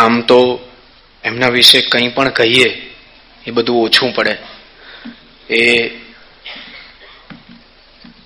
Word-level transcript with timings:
આમ 0.00 0.20
તો 0.20 0.38
એમના 1.24 1.48
વિશે 1.48 1.80
કંઈ 1.80 2.08
પણ 2.08 2.28
કહીએ, 2.28 2.68
એ 3.46 3.50
બધું 3.50 3.82
ઓછું 3.84 4.14
પડે. 4.14 4.36
એ 5.54 5.88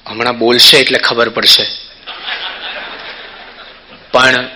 હમણાં 0.06 0.38
બોલશે 0.38 0.76
એટલે 0.78 0.98
ખબર 0.98 1.28
પડશે. 1.28 1.66
પણ 4.12 4.48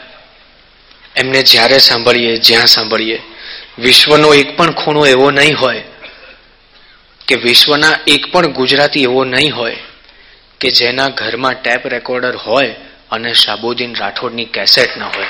એમને 1.16 1.42
જ્યારે 1.42 1.78
સાંભળીએ, 1.78 2.36
જ્યાં 2.38 2.66
સાંભળીએ, 2.66 3.19
વિશ્વનો 3.79 4.35
એક 4.35 4.57
પણ 4.57 4.73
ખૂણો 4.73 5.07
એવો 5.07 5.30
નહીં 5.30 5.57
હોય 5.61 5.82
કે 7.29 7.35
વિશ્વના 7.35 7.98
એક 8.07 8.32
પણ 8.32 8.53
ગુજરાતી 8.53 9.03
એવો 9.03 9.25
નહીં 9.25 9.57
હોય 9.57 9.77
કે 10.61 10.71
જેના 10.71 11.09
ઘરમાં 11.09 11.62
ટેપ 11.62 11.87
રેકોર્ડર 11.87 12.37
હોય 12.37 12.75
અને 13.11 13.35
શાબુદ્દીન 13.35 13.95
રાઠોડની 13.95 14.45
કેસેટ 14.45 14.96
ન 14.98 15.03
હોય. 15.03 15.27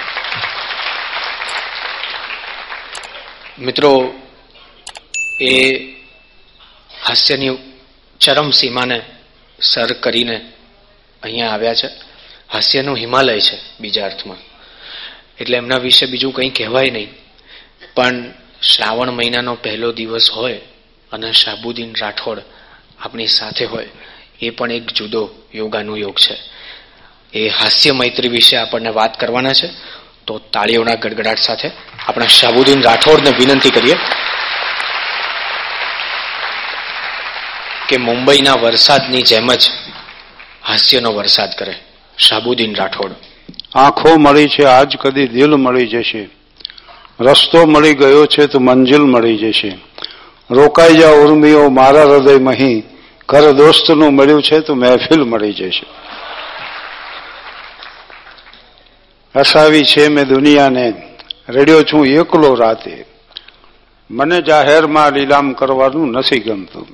મિત્રો, 3.60 4.14
એ 5.40 5.76
હાસ્યની 7.06 7.58
ચરમ 8.20 8.50
સીમાને 8.50 9.02
સર 9.60 9.92
કરીને 9.92 10.52
અહીંયા 11.22 11.50
આવ્યા 11.50 11.74
છે. 11.74 11.88
હાસ્યનું 12.52 12.96
હિમાલય 12.96 13.40
છે 13.40 13.58
બીજા 13.80 14.04
અર્થમાં. 14.04 14.36
એટલે 15.40 15.56
એમના 15.56 15.76
વિશે 15.76 16.06
બીજું 16.06 16.34
કંઈ 16.34 16.50
કહેવાય 16.50 16.90
નહીં. 16.90 17.08
પણ 17.94 18.34
શ્રાવણ 18.62 19.10
મહિનાનો 19.10 19.54
પહેલો 19.54 19.92
દિવસ 19.92 20.30
હોય 20.30 20.60
અને 21.12 21.32
શાબુદ્દીન 21.32 21.94
રાઠોડ 22.00 22.42
આપણી 23.00 23.26
સાથે 23.26 23.64
હોય, 23.64 23.88
એ 24.40 24.50
પણ 24.50 24.72
એક 24.72 24.86
જુદો 24.86 25.30
યોગાનું 25.54 25.98
યોગ 25.98 26.18
છે. 26.18 26.36
એ 27.34 27.48
હાસ્ય 27.48 27.92
મૈત્રી 27.92 28.28
વિશે 28.28 28.56
આપણને 28.56 28.90
વાત 28.90 29.20
કરવાના 29.20 29.52
છે. 29.52 29.70
તો 30.26 30.38
તાળીઓના 30.38 30.94
ગડગડાટ 30.94 31.38
સાથે 31.38 31.70
આપણા 32.08 32.26
શાબુદ્દીન 32.26 32.82
રાઠોડને 32.82 33.30
વિનંતી 33.30 33.70
કરીએ 33.70 33.96
કે 37.88 37.96
મુંબઈના 37.96 38.52
વરસાદની 38.52 39.22
જેમ 39.22 39.48
જ 39.54 39.70
હાસ્યનો 40.66 41.12
વરસાદ 41.12 41.50
કરે. 41.58 41.74
શાબુદ્દીન 42.18 42.74
રાઠોડ. 42.74 43.10
આંખો 43.74 44.16
મળી 44.16 44.48
છે, 44.48 44.64
આજ 44.64 44.96
કદી 44.96 45.28
દિલ 45.28 45.50
મળી 45.50 45.86
જશે. 45.86 46.28
રસ્તો 47.20 47.66
મળી 47.66 47.94
ગયો 47.94 48.26
છે 48.26 48.46
તો 48.46 48.60
મંજિલ 48.60 49.00
મળી 49.00 49.36
જશે. 49.36 49.78
રોકાઈ 50.50 50.94
જા 50.94 51.10
ઉર્મીઓ, 51.10 51.68
મારા 51.68 52.02
હૃદય 52.02 52.34
મહી. 52.34 52.82
ઘર 53.28 53.52
દોસ્તનું 53.52 54.14
મળ્યું 54.14 54.42
છે 54.42 54.60
તો 54.60 54.74
મહેફિલ 54.74 55.24
મળી 55.24 55.52
જશે. 55.52 55.86
હસાવી 59.38 59.84
છે 59.84 60.08
મેં 60.08 60.24
દુનિયાને. 60.28 61.07
રેડિયો 61.48 61.82
છું, 61.82 62.06
એકલો 62.06 62.54
રાતે. 62.54 63.04
મને 64.10 64.42
જાહેરમાં 64.42 65.12
લીલામ 65.12 65.52
કરવાનું 65.52 66.10
નથી 66.10 66.40
ગમતું. 66.40 66.86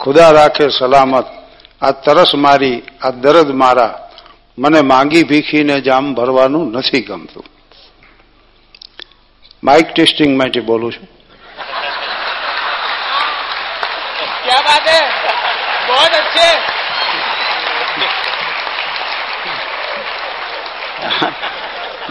ખુદા 0.00 0.30
રાખે 0.30 0.68
સલામત. 0.68 1.24
આ 1.82 1.90
તરસ 1.90 2.34
મારી, 2.34 2.82
આ 3.02 3.10
દરદ 3.10 3.50
મારા. 3.50 4.10
મને 4.58 4.80
માંગી 4.80 5.22
ભીખીને 5.22 5.80
જામ 5.80 6.14
ભરવાનું 6.14 6.72
નથી 6.72 7.00
ગમતું. 7.00 7.44
માઇક 9.64 9.86
ટેસ્ટિંગ 9.94 10.38
માટે 10.38 10.60
બોલું 10.60 10.92
છું. 10.92 11.08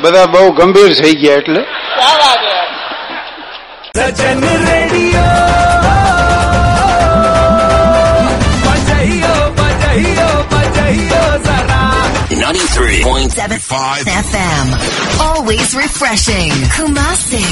બધા 0.02 0.26
બહુ 0.26 0.52
ગંભીર 0.52 0.94
થઈ 1.02 1.16
ગયા 1.16 1.36
એટલે 1.36 1.62
સજન 3.96 4.40
FM. 13.70 14.68
Always 15.22 15.76
refreshing. 15.76 16.52
Kumasi. 16.76 17.44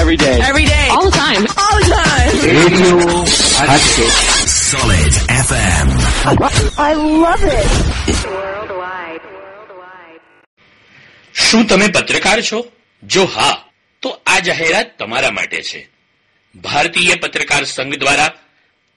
Every 0.00 0.16
day. 0.16 0.40
Every 0.40 0.64
day. 0.64 0.88
All 0.90 1.04
the 1.04 1.16
time. 1.16 1.46
All 1.56 1.76
the 1.78 1.86
time. 1.94 2.32
Radio 2.42 2.96
Hatshek. 3.70 4.14
Solid 4.46 5.12
FM. 5.48 5.86
I 6.78 6.94
love 6.94 7.44
it. 7.44 8.26
Worldwide. 8.26 9.03
શું 11.34 11.66
તમે 11.66 11.86
પત્રકાર 11.86 12.42
છો? 12.42 12.72
જો 13.02 13.24
હા, 13.24 13.64
તો 14.02 14.08
આ 14.26 14.38
જાહેરાત 14.38 14.98
તમારા 14.98 15.30
માટે 15.30 15.62
છે. 15.62 15.88
ભારતીય 16.54 17.14
પત્રકાર 17.14 17.64
સંઘ 17.64 17.94
દ્વારા 17.94 18.38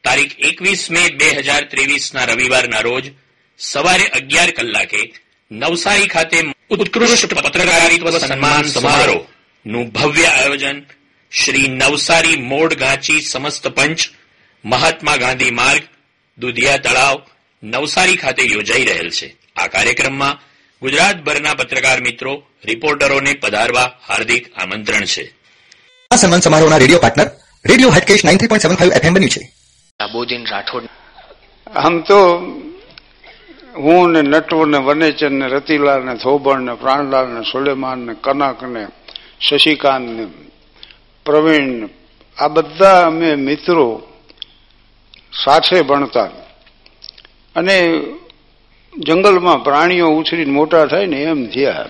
તારીખ 0.03 0.39
એકવીસ 0.39 0.91
મે 0.91 1.09
બે 1.09 1.29
હજાર 1.29 1.63
ત્રેવીસના 1.63 2.23
રવિવારના 2.23 2.79
રોજ 2.79 3.11
સવારે 3.59 4.05
અગિયાર 4.07 4.51
કલાકે 4.51 5.13
નવસારી 5.51 6.07
ખાતે 6.07 6.37
ઉત્કૃષ્ટ 6.69 7.33
પત્રકારિત્વ 7.33 8.09
સન્માન 8.09 8.63
સમારોહનું 8.63 9.89
ભવ્ય 9.89 10.25
આયોજન 10.25 10.85
શ્રી 11.31 11.67
નવસારી 11.67 12.35
મોડ 12.35 12.73
ગાંચી 12.73 13.21
સમસ્ત 13.21 13.67
પંચ, 13.67 13.99
મહાત્મા 14.65 15.15
ગાંધી 15.15 15.51
માર્ગ, 15.51 15.81
દુધિયા 16.37 16.77
તળાવ, 16.77 17.21
નવસારી 17.63 18.17
ખાતે 18.17 18.43
યોજાઈ 18.43 18.85
રહેલ 18.85 19.09
છે. 19.09 19.35
આ 19.55 19.67
કાર્યક્રમમાં 19.67 20.41
ગુજરાતભરના 20.81 21.53
પત્રકાર 21.53 22.01
મિત્રો 22.01 22.43
રિપોર્ટરોને 22.65 23.33
પધારવા 23.33 23.91
હાર્દિક 24.07 24.53
આમંત્રણ 24.57 25.05
છે. 25.05 25.33
આ 26.11 26.15
સન્માન 26.15 26.39
સમારોહના 26.39 26.77
radio 26.77 26.99
partner 26.99 27.31
radio 27.65 27.89
Hatkesh 27.89 28.25
nine 28.25 28.37
three 28.37 28.47
point 28.47 28.61
seven 28.61 28.75
five 28.75 28.91
FM 28.91 29.13
બન્યું 29.13 29.29
છે. 29.29 29.41
શાબુદ્દીન 29.99 30.45
રાઠોડ. 30.45 30.83
આમ 31.75 31.99
તો 32.01 32.17
હું 33.75 34.11
ને 34.11 34.21
નટવર 34.21 34.67
ને 34.67 34.77
વનેચર 34.77 35.29
ને 35.29 35.47
રતિલાલ 35.47 36.05
ને 36.05 36.15
થોબણ 36.15 36.61
ને 36.61 36.73
પ્રાણલાલ 36.73 37.27
ને 37.27 37.41
સુલેમાન 37.41 37.99
ને 37.99 38.13
કનક 38.21 38.63
ને 38.63 38.87
શશિકાંત 39.49 40.09
ને 40.09 40.27
પ્રવીણ 41.25 41.89
આ 42.37 42.47
બધા 42.47 43.05
અમે 43.05 43.35
મિત્રો 43.35 44.03
સાથે 45.45 45.81
ભણતા. 45.81 46.23
અને 47.55 47.77
જંગલમાં 48.99 49.63
પ્રાણીઓ 49.63 50.07
ઉછરીને 50.07 50.51
મોટા 50.51 50.85
થાય 50.85 51.05
ને 51.05 51.23
એમ 51.23 51.45
થયા. 51.45 51.85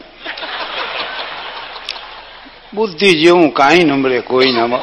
બુદ્ધિ 2.74 3.22
જેવું 3.22 3.54
કાંઈ 3.54 3.84
નમળે 3.84 4.20
કોઈનામાં. 4.20 4.82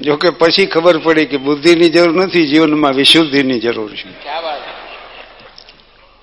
જોકે 0.00 0.30
પછી 0.30 0.66
ખબર 0.66 0.98
પડી 0.98 1.26
કે 1.26 1.36
બુદ્ધિની 1.36 1.88
જરૂર 1.88 2.24
નથી 2.24 2.46
જીવનમાં 2.46 2.92
વિશુદ્ધિની 2.92 3.60
જરૂર 3.60 3.94
છે. 3.94 4.28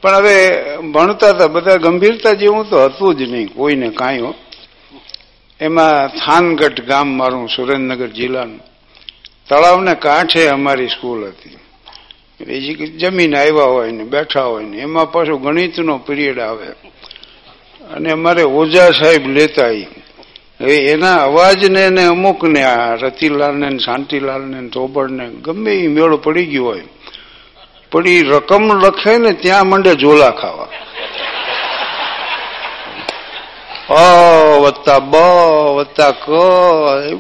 પણ 0.02 0.16
હવે 0.16 0.62
ભણતા 0.78 1.30
હતા 1.30 1.48
બધા 1.48 1.76
ગંભીરતા 1.76 2.34
જેવું 2.34 2.70
તો 2.70 2.86
હતું 2.86 3.16
જ 3.16 3.22
નહીં 3.22 3.48
કોઈને 3.48 3.90
કાંઈ 3.90 4.34
એમાં 5.60 6.08
થાનગઢ 6.08 6.80
ગામ 6.80 7.08
મારું 7.08 7.50
સુરેન્દ્રનગર 7.50 8.08
જિલ્લાનું. 8.08 8.60
તળાવને 9.50 9.96
કાંઠે 9.96 10.48
અમારી 10.48 10.88
સ્કૂલ 10.88 11.28
હતી. 11.28 11.58
જમીન 13.00 13.38
આવ્યા 13.38 13.64
હોય 13.64 13.92
ને, 13.92 14.04
બેઠા 14.04 14.44
હોય 14.44 14.64
ને, 14.64 14.78
એમાં 14.78 15.12
પાછું 15.12 15.42
ગણિતનો 15.42 15.98
પીરિયડ 15.98 16.40
આવે. 16.40 16.66
અને 17.94 18.12
અમારે 18.12 18.44
ઓઝા 18.44 18.90
સાહેબ 18.90 19.28
લેતા 19.28 19.68
હવે 20.62 20.76
એના 20.76 21.16
અવાજને 21.16 21.90
ને 21.90 22.04
અમુક 22.04 22.44
ને 22.44 22.64
આ 22.64 22.96
રતિલાલને 22.96 23.78
શાંતિલાલને 23.78 24.62
ને 24.62 24.68
ધોબડને 24.68 25.30
ગમે 25.30 25.72
એ 25.72 25.88
મેળો 25.88 26.18
પડી 26.18 26.46
ગયો 26.46 26.66
હોય. 26.66 26.82
પણ 27.92 28.08
એ 28.08 28.22
રકમ 28.22 28.80
લખે 28.80 29.18
ને 29.18 29.32
ત્યાં 29.32 29.68
મંડે 29.68 29.94
ઝોલા 29.94 30.30
ખાવા. 30.30 30.68
અ, 33.96 34.14
વત્તા 34.60 35.00
બ, 35.00 35.16
વત્તા 35.76 36.12
ક 36.12 36.26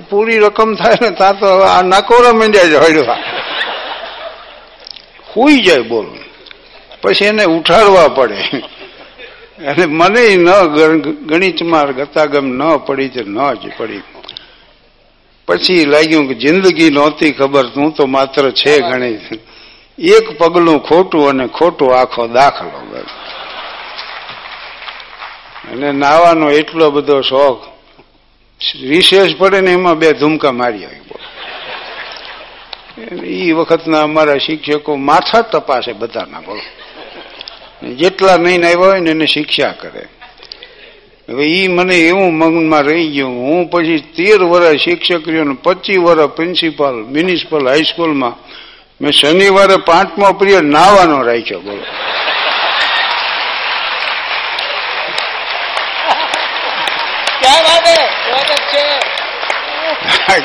પૂરી 0.10 0.40
રકમ 0.40 0.76
થાય 0.76 0.96
ને 1.02 1.10
ત્યાં 1.10 1.40
તો 1.40 1.48
આ 1.48 1.82
નાકોરા 1.82 2.34
મંડ્યા 2.34 2.64
જ 2.64 2.74
હળવા 2.74 3.18
હુઈ 5.36 5.62
જાય 5.62 5.82
બોલ. 5.82 6.06
પછી 7.02 7.26
એને 7.26 7.44
ઉઠાડવા 7.44 8.08
પડે. 8.08 8.36
અને 9.68 9.86
મને 9.86 10.36
ન 10.36 10.50
ગણિતમાં 11.26 11.96
ગતાગમ 11.96 12.46
ન 12.46 12.78
પડી 12.78 13.10
તે 13.10 13.22
ન 13.22 13.54
જ 13.54 13.72
પડી. 13.78 14.04
પછી 15.48 15.86
લાગ્યું 15.86 16.28
કે 16.28 16.34
જિંદગી 16.34 16.90
નહોતી 16.90 17.32
ખબર 17.32 17.66
તું 17.70 17.94
તો 17.94 18.06
માત્ર 18.06 18.52
છે 18.52 18.80
ગણિત 18.80 19.22
એક 19.98 20.38
પગલું 20.38 20.80
ખોટું 20.80 21.30
અને 21.30 21.48
ખોટું 21.48 22.00
આખો 22.00 22.28
દાખલો 22.28 22.80
અને 25.72 25.92
નાવાનો 25.92 26.52
એટલો 26.52 26.92
બધો 26.92 27.22
શોખ, 27.22 27.64
વિશેષ 28.82 29.36
પડે 29.38 29.62
ને 29.62 29.72
એમાં 29.72 30.00
બે 30.00 30.14
ધુમકા 30.14 30.52
મારી 30.52 30.86
આવી. 30.86 31.00
એ 33.24 33.52
વખતના 33.52 34.02
અમારા 34.02 34.38
શિક્ષકો 34.38 34.96
માથા 34.96 35.42
તપાસે 35.42 35.94
બધાના 35.94 36.40
બોલો. 36.40 36.62
જેટલા 37.94 38.38
નહીં 38.38 38.66
આવ્યા 38.66 38.80
હોય 38.80 39.00
ને 39.00 39.12
એને 39.12 39.26
શિક્ષા 39.26 39.72
કરે. 39.72 40.08
હવે 41.30 41.46
એ 41.46 41.68
મને 41.68 41.96
એવું 41.96 42.34
મગનમાં 42.34 42.84
રહી 42.84 43.08
ગયું 43.08 43.32
હું 43.32 43.70
પછી 43.70 44.00
તેર 44.00 44.44
વર્ષ 44.44 44.82
શિક્ષક 44.82 45.28
રહ્યો 45.28 45.58
પચીસ 45.64 45.98
વર્ષ 45.98 46.36
પ્રિન્સિપાલ 46.36 46.94
મ્યુનિસિપલ 46.94 47.68
હાઈસ્કૂલમાં 47.68 48.34
મેં 49.02 49.12
શનિવારે 49.12 49.76
પાંચમો 49.76 50.34
પ્રિય 50.34 50.62
નાવાનો 50.62 51.22
રાખ્યો 51.22 51.60
બોલો. 51.60 51.84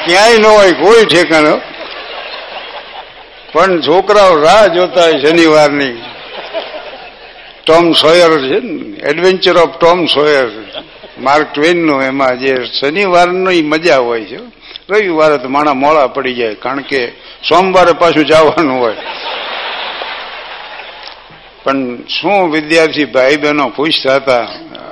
ક્યાંય 0.06 0.38
ન 0.38 0.46
હોય 0.46 0.72
કોઈ 0.72 1.04
ઠેકાણો. 1.04 1.60
પણ 3.54 3.80
છોકરાઓ 3.80 4.34
રાહ 4.42 4.66
જોતા 4.66 5.06
હોય 5.06 5.18
શનિવારની. 5.22 5.96
ટોમ 7.66 7.84
સોયર 7.92 8.32
છે 8.46 8.56
adventure 9.10 9.56
of 9.56 9.74
Tom 9.78 9.98
Sawyer 10.06 10.48
Mark 11.18 11.48
ટ્વેનનું 11.54 12.02
એમાં 12.02 12.38
જે 12.38 12.52
શનિવારની 12.78 13.62
મજા 13.62 14.00
હોય 14.06 14.24
છે. 14.24 14.38
રવિવારે 14.90 15.36
તો 15.38 15.48
માણા 15.48 15.74
મોડા 15.74 16.06
પડી 16.06 16.34
જાય, 16.34 16.54
કારણ 16.54 16.82
કે 16.82 17.00
સોમવારે 17.48 17.92
પાછું 17.92 18.26
જવાનું 18.26 18.78
હોય. 18.82 18.96
પણ 21.64 21.78
શું 22.08 22.50
વિદ્યાર્થી 22.50 23.04
ભાઈ 23.04 23.36
બહેનો 23.36 23.68
ખુશ 23.68 24.00
થતા? 24.04 24.44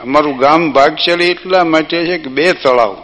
અમારું 0.03 0.37
ગામ 0.37 0.61
ભાગશાળી 0.73 1.33
એટલા 1.35 1.65
માટે 1.65 1.99
છે 2.07 2.17
કે 2.19 2.31
બે 2.31 2.47
તળાવ, 2.53 2.95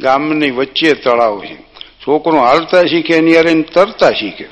ગામની 0.00 0.50
વચ્ચે 0.50 0.90
તળાવ 1.04 1.36
છે. 1.44 1.56
છોકરો 2.02 2.38
હાલતા 2.40 2.84
શીખે, 2.86 3.14
એની 3.14 3.62
તરતા 3.74 4.10
શીખે 4.10 4.46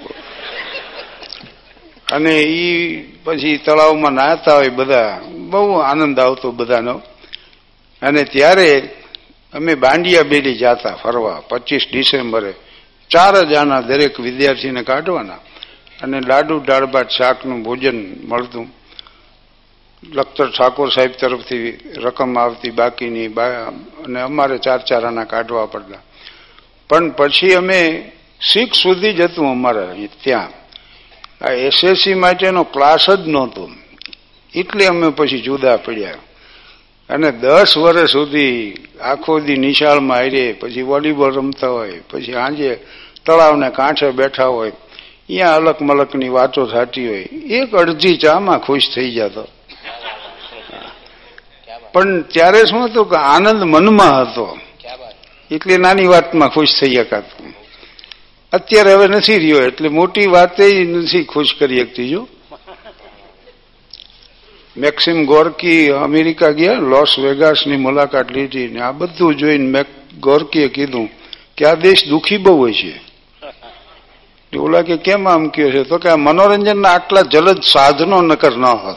અને 2.13 2.41
એ 2.41 3.03
પછી 3.25 3.57
તળાવમાં 3.57 4.13
નાહતા 4.13 4.55
હોય 4.55 4.69
બધા, 4.69 5.21
બહુ 5.29 5.79
આનંદ 5.79 6.21
આવતો 6.21 6.53
બધાનો. 6.53 7.03
અને 8.03 8.25
ત્યારે 8.25 8.91
અમે 9.53 9.75
બાંડિયા 9.75 10.23
બેલી 10.23 10.55
જાતા 10.55 10.95
ફરવા, 10.95 11.43
પચીસ 11.49 11.87
ડિસેમ્બરે. 11.93 12.55
ચાર 13.11 13.45
જ 13.45 13.55
આના 13.55 13.81
દરેક 13.81 14.21
વિદ્યાર્થીને 14.21 14.83
કાઢવાના. 14.83 15.35
અને 16.03 16.21
લાડુ 16.21 16.61
દાળભાત 16.61 17.09
શાકનું 17.09 17.63
ભોજન 17.63 18.17
મળતું. 18.29 18.67
લખતર 20.13 20.51
ઠાકોર 20.51 20.91
સાહેબ 20.91 21.11
તરફથી 21.11 21.79
રકમ 21.97 22.39
આવતી 22.39 22.71
બાકીની 22.71 23.27
અને 23.27 24.21
અમારે 24.21 24.59
ચાર 24.59 24.79
ચાર 24.79 25.05
આના 25.05 25.25
કાઢવા 25.25 25.67
પડતા. 25.67 25.99
પણ 26.89 27.11
પછી 27.11 27.55
અમે 27.55 28.13
શીખ 28.41 28.73
સુધી 28.73 29.13
જતું 29.13 29.51
અમારે 29.51 30.09
ત્યાં. 30.23 30.64
આ 31.45 31.53
એસએસસી 31.53 32.15
માટેનો 32.15 32.63
ક્લાસ 32.65 33.11
જ 33.11 33.29
નહોતો. 33.29 33.71
એટલે 34.55 34.87
અમે 34.87 35.09
પછી 35.09 35.41
જુદા 35.41 35.77
પડ્યા. 35.77 36.15
અને 37.11 37.33
દસ 37.33 37.77
વર્ષ 37.77 38.11
સુધી 38.11 38.75
આખો 39.01 39.41
દી 39.41 39.57
નિશાળમાં 39.57 40.19
આવીએ 40.19 40.53
પછી 40.53 40.83
વોલીબોલ 40.83 41.35
રમતા 41.35 41.69
હોય 41.69 42.01
પછી 42.11 42.33
સાંજે 42.33 42.79
તળાવને 43.27 43.71
કાંઠે 43.71 44.11
બેઠા 44.11 44.47
હોય 44.47 44.71
અહીંયા 44.71 45.55
અલક 45.55 45.83
મલકની 45.83 46.29
વાતો 46.29 46.67
થતી 46.67 47.09
હોય. 47.09 47.29
એક 47.51 47.75
અડધી 47.75 48.17
ચામાં 48.17 48.59
ખુશ 48.59 48.83
થઈ 48.95 49.11
જતો. 49.11 49.49
પણ 51.93 52.23
ત્યારે 52.23 52.59
શું 52.59 52.85
હતું 52.85 53.11
કે 53.11 53.17
આનંદ 53.17 53.63
મનમાં 53.65 54.23
હતો. 54.23 54.59
એટલે 55.51 55.77
નાની 55.77 56.07
વાતમાં 56.07 56.49
ખુશ 56.49 56.81
થઈ 56.81 56.95
શકાતું. 56.95 57.55
અત્યારે 58.55 58.95
હવે 58.95 59.07
નથી 59.07 59.39
રહ્યો, 59.39 59.67
એટલે 59.67 59.89
મોટી 59.89 60.27
વાતે 60.27 60.85
નથી, 60.85 61.25
ખુશ 61.25 61.55
કરી 61.59 61.81
શકતી, 61.81 62.09
જો. 62.09 62.29
મેક્સિમ 64.77 65.25
ગોર્કી 65.25 65.89
અમેરિકા 65.89 66.51
ગયા, 66.51 66.73
લોસ 66.73 67.19
વેગાસની 67.19 67.77
મુલાકાત 67.77 68.31
લીધી, 68.31 68.69
ને 68.69 68.81
આ 68.81 68.93
બધું 68.93 69.37
જોઈને 69.37 69.67
મેક 69.67 69.87
ગોર્કીએ 70.21 70.69
કીધું 70.69 71.09
કે 71.57 71.65
આ 71.67 71.75
દેશ 71.75 72.09
દુઃખી 72.09 72.37
બહુ 72.37 72.59
હોય 72.59 72.73
છે. 72.73 72.95
ઓલા 74.59 74.83
કે, 74.83 74.97
કેમ 74.97 75.29
આમ 75.29 75.49
કહ્યું 75.49 75.73
છે? 75.73 75.83
તો 75.83 75.99
કે, 75.99 76.09
આ 76.09 76.17
મનોરંજનના 76.17 76.89
આટલા 76.89 77.23
જલદ 77.23 77.63
સાધનો 77.63 78.21
નકર 78.23 78.57
ન 78.57 78.65
હોત 78.65 78.97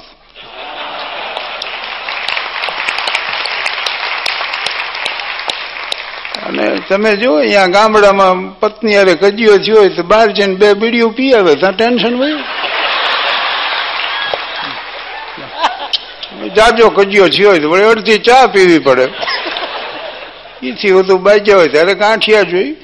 અને 6.45 6.76
તમે 6.87 7.17
જો 7.17 7.37
અહીંયા 7.37 7.67
ગામડામાં 7.67 8.55
પત્ની 8.59 8.95
અરે 8.95 9.15
કજીઓ 9.15 9.57
થયો 9.57 9.77
હોય 9.77 9.89
તો 9.89 10.03
બહાર 10.03 10.33
જઈને 10.33 10.55
બે 10.55 10.75
બીડીઓ 10.75 11.09
પી 11.09 11.33
આવે 11.33 11.55
ત્યાં 11.55 11.75
ટેન્શન 11.75 12.17
હોય? 12.17 12.37
જાજો 16.55 16.89
કજીયો 16.89 17.29
થયો 17.29 17.49
હોય 17.49 17.61
તો 17.61 17.69
વળી 17.69 17.91
અડધી 17.91 18.19
ચા 18.19 18.47
પીવી 18.47 18.79
પડે. 18.79 19.11
એથી 20.63 20.91
વધુ 20.91 21.17
બાજ્યા 21.17 21.57
હોય 21.57 21.69
ત્યારે 21.69 21.95
ગાંઠિયા 21.95 22.43
જોઈ. 22.43 22.75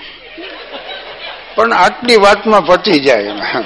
પણ 1.55 1.73
આટલી 1.73 2.17
વાતમાં 2.17 2.65
પટી 2.65 2.99
જાય 2.99 3.29
એમાં. 3.29 3.65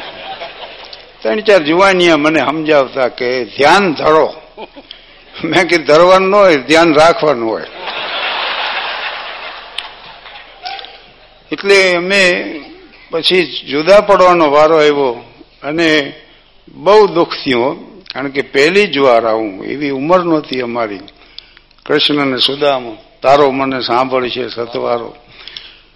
ત્રણ 1.21 1.41
ચાર 1.41 1.63
જુવાનિયા 1.63 2.17
મને 2.17 2.39
સમજાવતા 2.39 3.09
કે 3.09 3.45
ધ્યાન 3.45 3.93
ધરો. 3.93 4.35
મેં 5.43 5.67
કે 5.67 5.77
ધરવાનું 5.77 6.29
ન 6.29 6.33
હોય 6.33 6.57
ધ્યાન 6.57 6.95
રાખવાનું 6.95 7.49
હોય. 7.49 7.76
એટલે 11.51 11.95
અમે 11.95 12.55
પછી 13.09 13.45
જુદા 13.45 14.01
પડવાનો 14.01 14.51
વારો 14.51 14.77
આવ્યો 14.77 15.23
અને 15.63 16.13
બહુ 16.67 17.07
દુઃખ 17.07 17.33
થયું 17.33 18.03
કારણ 18.03 18.29
કે 18.29 18.41
પહેલી 18.41 18.87
જ 18.87 18.97
વાર 18.97 19.25
આવું. 19.25 19.65
એવી 19.65 19.89
ઉંમર 19.89 20.23
નહોતી 20.23 20.61
અમારી. 20.61 20.99
કૃષ્ણ 21.85 22.21
અને 22.21 22.37
સુદામ, 22.37 22.97
તારો 23.21 23.51
મને 23.51 23.81
સાંભળશે 23.81 24.47
સતવારો. 24.49 25.15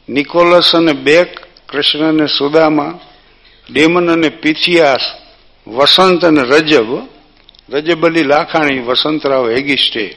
નિકોલસ 0.09 0.75
અને 0.75 0.94
બેક, 0.94 1.39
કૃષ્ણ 1.69 2.07
અને 2.07 2.27
સુદામા, 2.27 3.00
ડેમન 3.74 4.12
અને 4.12 4.30
પિથિયાસ, 4.30 5.01
વસંત 5.68 6.25
અને 6.25 6.42
રજબ. 6.42 7.07
રજબ 7.69 8.06
અલી 8.06 8.24
લાખાણી, 8.24 8.80
વસંતરાવ 8.80 9.50
હેગિસ્ટે 9.50 10.15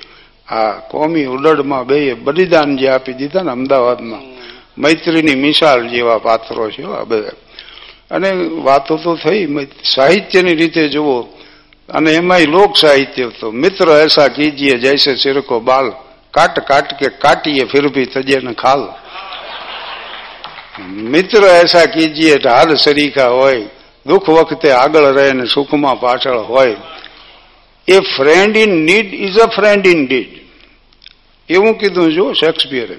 આ 0.48 0.72
કોમી 0.72 1.24
ઉડડમાં 1.24 1.86
બે 1.86 2.14
બલિદાન 2.14 2.76
જે 2.76 2.88
આપી 2.88 3.12
દીધા 3.12 3.42
ને 3.42 3.50
અમદાવાદમાં. 3.50 4.33
મૈત્રીની 4.78 5.34
મિસાલ 5.34 5.88
જેવા 5.88 6.18
પાત્રો 6.18 6.70
છે 6.70 6.82
આ 6.82 7.04
બધા. 7.04 7.36
અને 8.10 8.32
વાતો 8.62 8.96
તો 8.96 9.16
થઈ 9.16 9.68
સાહિત્યની 9.82 10.54
રીતે 10.54 10.88
જુઓ, 10.88 11.28
અને 11.88 12.12
એમાંય 12.12 12.46
લોક 12.46 12.76
સાહિત્ય 12.76 13.30
તો. 13.40 13.52
મિત્ર 13.52 13.88
એસા 13.88 14.28
કીજીએ, 14.28 14.78
જૈસે 14.78 15.16
સિરકો 15.16 15.60
બાલ, 15.60 15.92
કાટ 16.30 16.60
કાટ 16.60 16.98
કે 16.98 17.08
કાટીએ 17.08 17.64
ફિર 17.64 17.88
ભી 17.88 18.06
તજે 18.06 18.40
ને 18.40 18.54
ખાલ. 18.54 18.88
મિત્ર 20.82 21.42
એસા 21.64 21.86
કીજીએ 21.86 22.36
ઢાલ 22.38 22.76
સરીખા 22.76 23.28
હોય, 23.28 23.66
દુઃખ 24.06 24.28
વખતે 24.28 24.70
આગળ 24.70 25.12
રહે 25.12 25.32
ને 25.32 25.46
સુખમાં 25.46 26.00
પાછળ 26.00 26.38
હોય. 26.38 26.76
A 27.88 27.98
friend 28.16 28.56
in 28.56 28.70
need 28.84 29.14
is 29.14 29.38
a 29.38 29.46
friend 29.46 29.86
indeed 30.06 30.32
એવું 31.48 31.74
કીધું 31.78 32.12
જો 32.12 32.32
શેક્સપિયરે. 32.32 32.96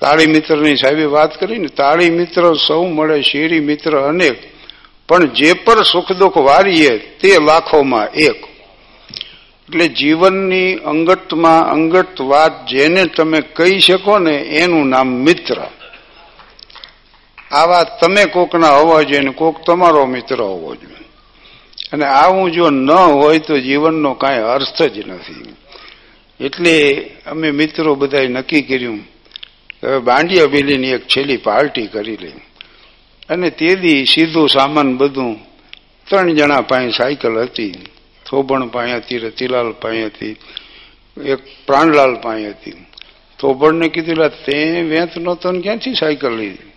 તાળી 0.00 0.26
મિત્રની 0.26 0.76
સાહેબે 0.76 1.04
વાત 1.04 1.40
કરી 1.40 1.58
ને 1.58 1.68
તાળી 1.68 2.10
મિત્ર 2.10 2.54
સૌ 2.66 2.86
મળે, 2.86 3.22
શેરી 3.22 3.60
મિત્ર 3.60 3.98
અનેક. 3.98 4.38
પણ 5.08 5.26
જે 5.26 5.52
પર 5.52 5.82
સુખ 5.82 6.12
દુઃખ 6.12 6.36
વારીએ 6.36 6.98
તે 6.98 7.28
લાખોમાં 7.40 8.06
એક. 8.06 8.44
એટલે 9.68 9.88
જીવનની 9.88 10.74
અંગતમાં 10.74 11.70
અંગત 11.70 12.20
વાત 12.20 12.66
જેને 12.66 13.06
તમે 13.06 13.40
કહી 13.40 13.80
શકો 13.80 14.18
ને 14.18 14.36
એનું 14.36 14.88
નામ 14.88 15.08
મિત્ર. 15.08 15.58
આ 17.50 17.66
વાત 17.66 18.00
તમે 18.00 18.24
કોકના 18.26 18.70
હોવા 18.70 19.02
જોઈએ 19.02 19.20
ને 19.20 19.30
કોક 19.30 19.64
તમારો 19.64 20.06
મિત્ર 20.06 20.40
હોવો 20.42 20.74
જોઈએ. 20.74 21.06
અને 21.92 22.04
આવું 22.04 22.52
જો 22.52 22.70
ન 22.70 22.90
હોય 22.90 23.38
તો 23.38 23.58
જીવનનો 23.58 24.14
કાંઈ 24.14 24.38
અર્થ 24.38 24.82
જ 24.82 24.98
નથી. 25.08 25.56
એટલે 26.40 26.96
અમે 27.26 27.50
મિત્રો 27.50 27.94
બધાએ 27.94 28.28
નક્કી 28.28 28.62
કર્યું 28.62 29.15
હવે 29.82 29.98
બાંડિયા 29.98 30.46
બેલીની 30.46 30.90
એક 30.90 31.08
છેલ્લી 31.08 31.36
પાર્ટી 31.36 31.86
કરી 31.86 32.16
લઈ 32.16 32.40
અને 33.28 33.50
તે 33.50 33.74
દી 33.74 34.06
સીધું 34.06 34.48
સામાન 34.48 34.96
બધું 34.96 35.36
ત્રણ 36.08 36.34
જણા 36.34 36.60
પાસે 36.60 36.90
સાયકલ 36.90 37.38
હતી 37.38 37.74
થોબણ 38.30 38.66
પાસે 38.66 38.92
હતી, 38.92 39.18
રતિલાલ 39.18 39.70
પાસે 39.70 40.04
હતી, 40.04 40.36
એક 41.26 41.38
પ્રાણલાલ 41.66 42.14
પાસે 42.14 42.48
હતી. 42.48 42.86
થોબણને 43.40 43.88
કીધું 43.88 44.30
તે 44.44 44.82
વેંત 44.82 45.16
નહોતો 45.16 45.52
ને 45.52 45.60
ક્યાંથી 45.60 45.94
સાયકલ 45.94 46.36
લીધી? 46.36 46.72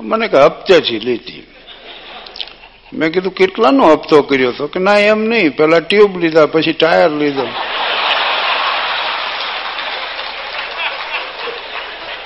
મને 0.00 0.28
કે 0.28 0.36
હપ્તેથી 0.36 0.98
લીધી. 0.98 1.46
મેં 2.92 3.12
કીધું, 3.12 3.34
કેટલાનો 3.34 3.92
હપ્તો 3.92 4.22
કર્યો 4.22 4.48
હતો 4.48 4.66
કે, 4.66 4.78
ના, 4.78 4.98
એમ 4.98 5.24
નહીં, 5.24 5.56
પેલા 5.56 5.80
ટ્યુબ 5.80 6.18
લીધા, 6.18 6.46
પછી 6.46 6.72
ટાયર 6.72 7.10
લીધો. 7.10 7.46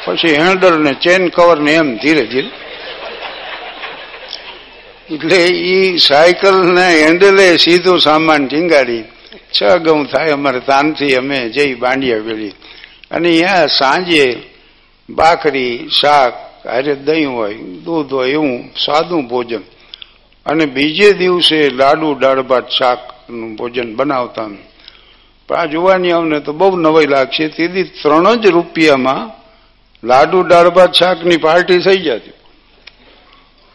પછી 0.04 0.35
હેન્ડલ 0.35 0.78
ને 0.82 0.92
ચેન 0.94 1.28
કવર 1.28 1.59
ને 1.61 1.73
એમ 1.73 1.97
ધીરે 1.97 2.26
ધીરે. 2.26 2.50
એટલે 5.14 5.37
એ 5.37 5.97
સાયકલ 5.97 6.73
ને 6.75 7.04
હેન્ડલે 7.04 7.56
સીધું 7.56 8.00
સામાન 8.00 8.47
ટીંગાડી 8.47 9.04
છ 9.56 9.62
ગઉં 9.62 10.06
થાય 10.06 10.30
અમારે 10.30 10.61
તાનથી 10.61 11.14
અમે 11.14 11.49
જઈ 11.49 11.75
બાંડિયા 11.75 12.18
વેલી 12.18 12.52
અને 13.11 13.28
અહીંયા 13.28 13.66
સાંજે 13.66 14.42
બાકરી, 15.11 15.88
શાક, 16.00 16.35
હારે 16.66 16.94
દહીં 16.94 17.35
હોય, 17.35 17.54
દૂધ 17.54 18.12
હોય, 18.12 18.30
એવું 18.30 18.71
સાદું 18.75 19.28
ભોજન. 19.28 19.62
અને 20.47 20.66
બીજે 20.66 21.12
દિવસે 21.12 21.71
લાડુ, 21.71 22.14
દાળ, 22.14 22.42
ભાત, 22.42 22.68
શાકનું 22.68 23.56
ભોજન 23.56 23.97
બનાવતા 23.97 24.49
પણ 25.49 25.56
આ 25.56 25.66
જોવાની 25.66 26.11
અમને 26.11 26.40
તો 26.40 26.52
બહુ 26.52 26.76
નવાઈ 26.76 27.06
લાગશે. 27.06 27.49
તેથી 27.49 27.82
ત્રણ 27.82 28.35
જ 28.35 28.47
રૂપિયામાં 28.47 29.41
લાડુ, 30.04 30.42
દાળ 30.42 30.92
શાકની 30.92 31.37
પાર્ટી 31.37 31.78
થઈ 31.78 31.97
જતી. 31.97 32.32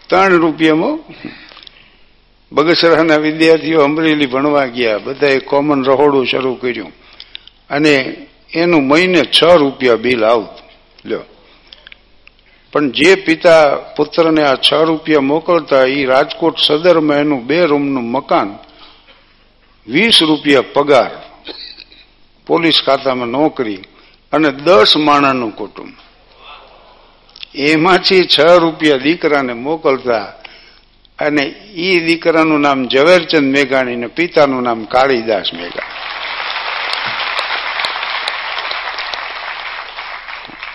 ત્રણ 0.10 0.34
રૂપિયામાં 0.34 1.00
બગસરાના 2.52 3.16
વિદ્યાર્થીઓ 3.16 3.82
અમરેલી 3.82 4.26
ભણવા 4.26 4.66
ગયા. 4.66 4.98
બધાએ 4.98 5.40
કોમન 5.40 5.84
રહોડું 5.84 6.26
શરૂ 6.26 6.56
કર્યું. 6.56 6.92
અને 7.70 8.16
એનું 8.54 8.88
મહિને 8.88 9.22
છ 9.24 9.44
રૂપિયા 9.44 9.96
બિલ 9.96 10.26
આવતું 10.26 10.70
લ્યો. 11.10 11.20
પણ 12.74 12.92
જે 12.92 13.16
પિતા 13.16 13.76
પુત્રને 13.76 14.44
આ 14.44 14.56
છ 14.56 14.74
રૂપિયા 14.74 15.20
મોકલતા 15.20 15.84
એ 15.84 16.06
રાજકોટ 16.06 16.58
સદરમાં 16.68 17.18
એનું 17.18 17.48
બે 17.48 17.66
રૂમનું 17.66 18.04
મકાન 18.04 18.56
વીસ 19.88 20.24
રૂપિયા 20.24 20.62
પગાર. 20.74 21.12
પોલીસ 22.48 22.82
ખાતામાં 22.86 23.28
નોકરી 23.28 23.80
અને 24.34 24.52
દસ 24.52 24.94
માણાનું 24.98 25.56
કુટુંબ. 25.56 26.07
એમાંથી 27.58 28.26
છ 28.26 28.40
રૂપિયા 28.40 28.98
દીકરાને 28.98 29.54
મોકલતા 29.54 30.34
અને 31.20 31.42
એ 31.76 32.00
દીકરાનું 32.00 32.62
નામ 32.62 32.88
ઝવેરચંદ 32.88 33.58
મેઘાણી 33.58 33.96
ને 33.96 34.08
પિતાનું 34.08 34.64
નામ 34.64 34.86
કાળીદાસ 34.86 35.54
મેઘાણી. 35.54 35.98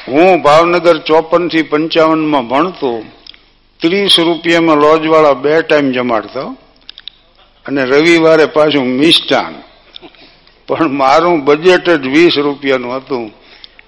હું 0.09 0.43
ભાવનગર 0.43 0.99
ચોપનથી 0.99 1.63
પંચાવનમાં 1.63 2.49
ભણતો, 2.49 3.05
ત્રીસ 3.81 4.19
રૂપિયામાં 4.19 4.77
લોજવાળા 4.77 5.35
બે 5.35 5.63
ટાઈમ 5.63 5.93
જમાડતો 5.93 6.57
અને 7.67 7.85
રવિવારે 7.85 8.47
પાછું 8.47 8.87
મિષ્ટાન. 8.87 9.55
પણ 10.67 10.91
મારું 10.91 11.45
બજેટ 11.45 11.91
જ 11.91 12.09
વીસ 12.09 12.39
રૂપિયાનું 12.39 12.97
હતું. 12.97 13.33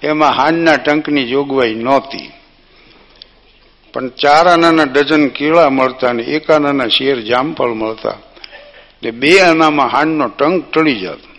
એમાં 0.03 0.31
હાનના 0.31 0.75
ટંકની 0.75 1.27
જોગવાઈ 1.27 1.73
નહોતી. 1.73 2.31
પણ 3.95 4.09
ચાર 4.09 4.47
આનાના 4.47 4.83
ડઝન 4.83 5.27
કીળા 5.27 5.69
મળતા 5.69 6.13
ને 6.13 6.23
એક 6.23 6.51
આનાના 6.51 6.87
શેર 6.87 7.21
જામફળ 7.21 7.67
મળતા. 7.67 8.09
એટલે 8.09 9.11
બે 9.11 9.39
આનામાં 9.39 9.87
હાંડનો 9.87 10.27
ટંક 10.27 10.71
ટળી 10.71 10.95
જતો. 10.95 11.29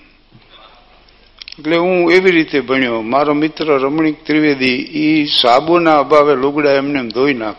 એટલે 1.59 1.77
હું 1.77 2.13
એવી 2.13 2.31
રીતે 2.31 2.61
ભણ્યો. 2.61 3.01
મારો 3.01 3.35
મિત્ર 3.35 3.65
રમણીક 3.65 4.25
ત્રિવેદી 4.25 4.77
એ 4.77 5.25
સાબુના 5.25 5.99
અભાવે 5.99 6.35
લુગડા 6.35 6.73
એમને 6.73 6.99
એમ 6.99 7.09
ધોઈ 7.09 7.35
નાખ 7.35 7.57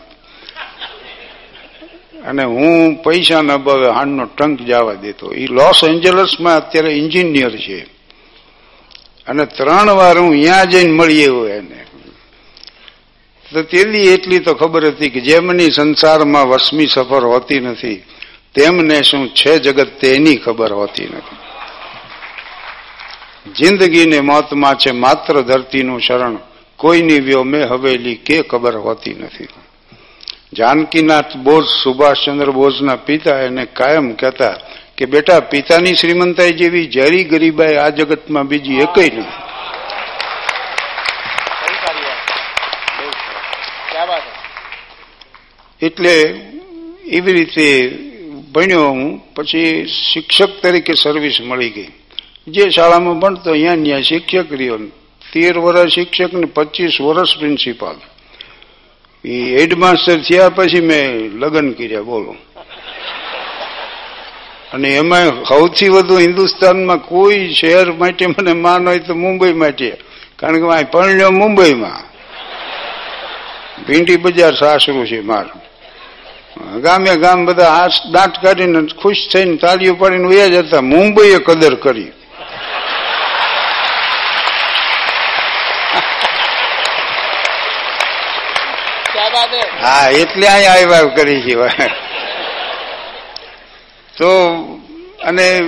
અને 2.26 2.44
હું 2.44 3.02
પૈસાના 3.02 3.54
અભાવે 3.54 3.88
હાંડનો 3.90 4.24
ટંક 4.24 4.60
જવા 4.60 4.94
દેતો. 4.94 5.32
એ 5.32 5.46
લોસ 5.46 5.80
એન્જલસમાં 5.84 6.56
અત્યારે 6.56 6.90
એન્જિનિયર 6.92 7.56
છે. 7.56 7.86
અને 9.26 9.44
ત્રણ 9.44 9.90
વાર 9.90 10.18
હું 10.18 10.42
ત્યાં 10.42 10.66
જઈને 10.66 10.92
મળીએ 10.92 11.26
હોય 11.26 11.50
એને. 11.50 11.87
તો 13.52 13.62
તેલી 13.62 14.12
એટલી 14.12 14.40
તો 14.40 14.54
ખબર 14.54 14.84
હતી 14.90 15.10
કે 15.10 15.20
જેમની 15.20 15.70
સંસારમાં 15.70 16.48
વસમી 16.48 16.88
સફર 16.88 17.24
હોતી 17.24 17.60
નથી, 17.60 18.02
તેમને 18.54 19.02
શું 19.02 19.28
છે 19.34 19.58
જગત 19.60 19.98
તેની 20.00 20.36
ખબર 20.36 20.72
હોતી 20.72 21.08
નથી. 21.08 21.38
જિંદગીને 23.52 24.20
મોતમાં 24.20 24.76
છે 24.76 24.92
માત્ર 24.92 25.42
ધરતીનું 25.42 26.00
શરણ, 26.00 26.36
કોઈની 26.76 27.20
વ્યોમે 27.20 27.64
હવેલી 27.64 28.16
કે 28.16 28.42
ખબર 28.42 28.76
હોતી 28.76 29.14
નથી. 29.14 29.48
જાનકીનાથ 30.52 31.36
બોઝ 31.36 31.68
સુભાષચંદ્ર 31.82 32.50
બોઝના 32.52 32.96
પિતા 32.96 33.40
એને 33.42 33.66
કાયમ 33.66 34.16
કહેતા 34.16 34.56
કે, 34.96 35.06
બેટા, 35.06 35.40
પિતાની 35.40 35.96
શ્રીમંતાઈ 35.96 36.52
જેવી 36.52 36.86
જરી 36.86 37.24
ગરીબાઈ 37.24 37.76
આ 37.76 37.90
જગતમાં 37.90 38.48
બીજી 38.48 38.80
એકઈ 38.80 39.10
નથી. 39.16 39.47
એટલે 45.82 46.14
એવી 47.06 47.32
રીતે 47.32 47.88
ભણ્યો 48.52 48.88
હું, 48.88 49.34
પછી 49.34 49.86
શિક્ષક 49.86 50.62
તરીકે 50.62 50.94
સર્વિસ 50.94 51.40
મળી 51.40 51.70
ગઈ. 51.70 51.88
જે 52.48 52.70
શાળામાં 52.70 53.20
ભણતો 53.20 53.50
અહીંયા 53.50 53.74
ત્યાં 53.74 54.02
શિક્ષક 54.02 54.52
રહ્યો 54.52 54.78
તેર 55.32 55.58
વર્ષ 55.58 55.94
શિક્ષક 55.94 56.34
ને 56.34 56.46
પચીસ 56.46 57.00
વર્ષ 57.00 57.38
પ્રિન્સિપાલ 57.38 57.96
એ 59.24 59.56
હેડમાસ્ટર 59.58 60.18
થયા 60.18 60.48
પછી 60.48 60.80
મેં 60.80 61.06
લગ્ન 61.38 61.72
કર્યા, 61.72 62.02
બોલો. 62.02 62.36
અને 64.72 64.88
એમાં 64.88 65.44
સૌથી 65.44 65.88
વધુ 65.88 66.18
હિન્દુસ્તાનમાં 66.18 66.98
કોઈ 66.98 67.54
શહેર 67.54 67.92
માટે 67.92 68.26
મને 68.26 68.52
માન 68.52 68.88
હોય 68.88 68.98
તો 68.98 69.14
મુંબઈ 69.14 69.52
માટે 69.52 69.96
કારણ 70.36 70.60
કે 70.60 70.66
આ 70.74 70.82
પરણ્યો 70.82 71.30
મુંબઈમાં. 71.30 72.00
ભીંડી 73.86 74.16
બજાર 74.16 74.54
સાસરું 74.54 75.06
છે 75.06 75.20
મારું. 75.20 75.67
ગામે 76.58 77.16
ગામ 77.16 77.46
બધા 77.46 77.70
હાથ 77.70 77.92
દાંત 78.12 78.42
કાઢીને 78.42 78.86
ખુશ 79.02 79.28
થઈને 79.32 79.56
તાળીઓ 79.56 79.94
પાડીને 79.94 80.26
ઉયા 80.28 80.46
જતા. 80.46 80.80
મુંબઈએ 80.80 81.38
કદર 81.38 81.74
કરી. 81.74 82.12
હા, 89.82 90.08
એટલે 90.08 90.46
અહીંયા 90.48 90.72
આવ્યા 90.72 91.02
કરી 91.02 91.40
છે. 91.40 91.88
તો, 94.16 94.30
અને 95.24 95.60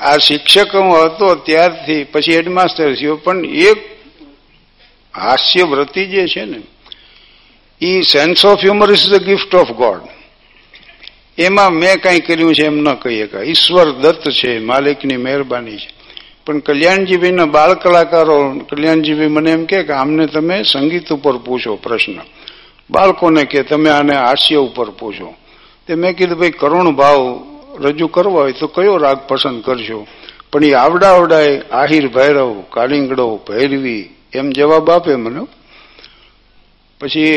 આ 0.00 0.18
શિક્ષક 0.18 0.74
હું 0.74 1.04
હતો 1.04 1.34
ત્યારથી, 1.34 2.04
પછી 2.04 2.36
હેડમાસ્ટર 2.36 2.94
થયો, 2.94 3.16
પણ 3.16 3.44
એક 3.44 3.78
હાસ્યવ્રતિ 5.18 6.06
જે 6.06 6.26
છે 6.26 6.44
ને 6.44 6.60
એ 7.80 8.02
sense 8.02 8.44
of 8.44 8.58
humour 8.58 8.90
is 8.90 9.10
the 9.10 9.22
gift 9.24 9.54
of 9.54 9.70
God 9.70 10.00
એમાં 11.38 11.70
મેં 11.70 12.02
કંઈ 12.02 12.20
કર્યું 12.20 12.54
છે 12.54 12.64
એમ 12.64 12.76
ન 12.76 12.94
કહી 12.94 13.22
શકાય. 13.22 13.44
ઈશ્વર 13.44 13.90
દત્ત 13.90 14.30
છે, 14.30 14.58
માલિકની 14.58 15.16
મહેરબાની 15.16 15.76
છે. 15.76 15.88
પણ 16.46 16.58
કલ્યાણજીભાઈના 16.58 17.44
બાળ 17.44 17.74
કલાકારો 17.74 18.60
કલ્યાણજીભાઈ 18.70 19.26
મને 19.26 19.50
એમ 19.50 19.64
કે 19.64 19.92
આમને 19.92 20.26
તમે 20.26 20.62
સંગીત 20.62 21.12
ઉપર 21.12 21.36
પૂછો 21.36 21.76
પ્રશ્ન. 21.76 22.12
બાળકોને 22.90 23.44
કે 23.44 23.62
તમે 23.62 23.90
આને 23.90 24.14
હાસ્ય 24.16 24.56
ઉપર 24.56 24.90
પૂછો. 24.90 25.34
તે 25.86 25.94
મેં 25.94 26.16
કીધું, 26.16 26.38
ભાઈ, 26.38 26.50
કરુણ 26.50 26.90
ભાવ 26.90 27.46
રજૂ 27.80 28.06
કરવો 28.06 28.34
હોય 28.34 28.52
તો 28.52 28.66
કયો 28.66 28.96
રાગ 28.96 29.18
પસંદ 29.28 29.62
કરશો? 29.62 30.06
પણ 30.52 30.64
એ 30.64 30.72
આવડાવડાએ 30.72 31.60
આહિર 31.60 32.08
ભૈરવ, 32.08 32.62
કાલિંગડો 32.70 33.40
ભૈરવી 33.48 34.10
એમ 34.32 34.50
જવાબ 34.50 34.90
આપે 34.90 35.16
મને. 35.16 35.46
પછી 37.04 37.30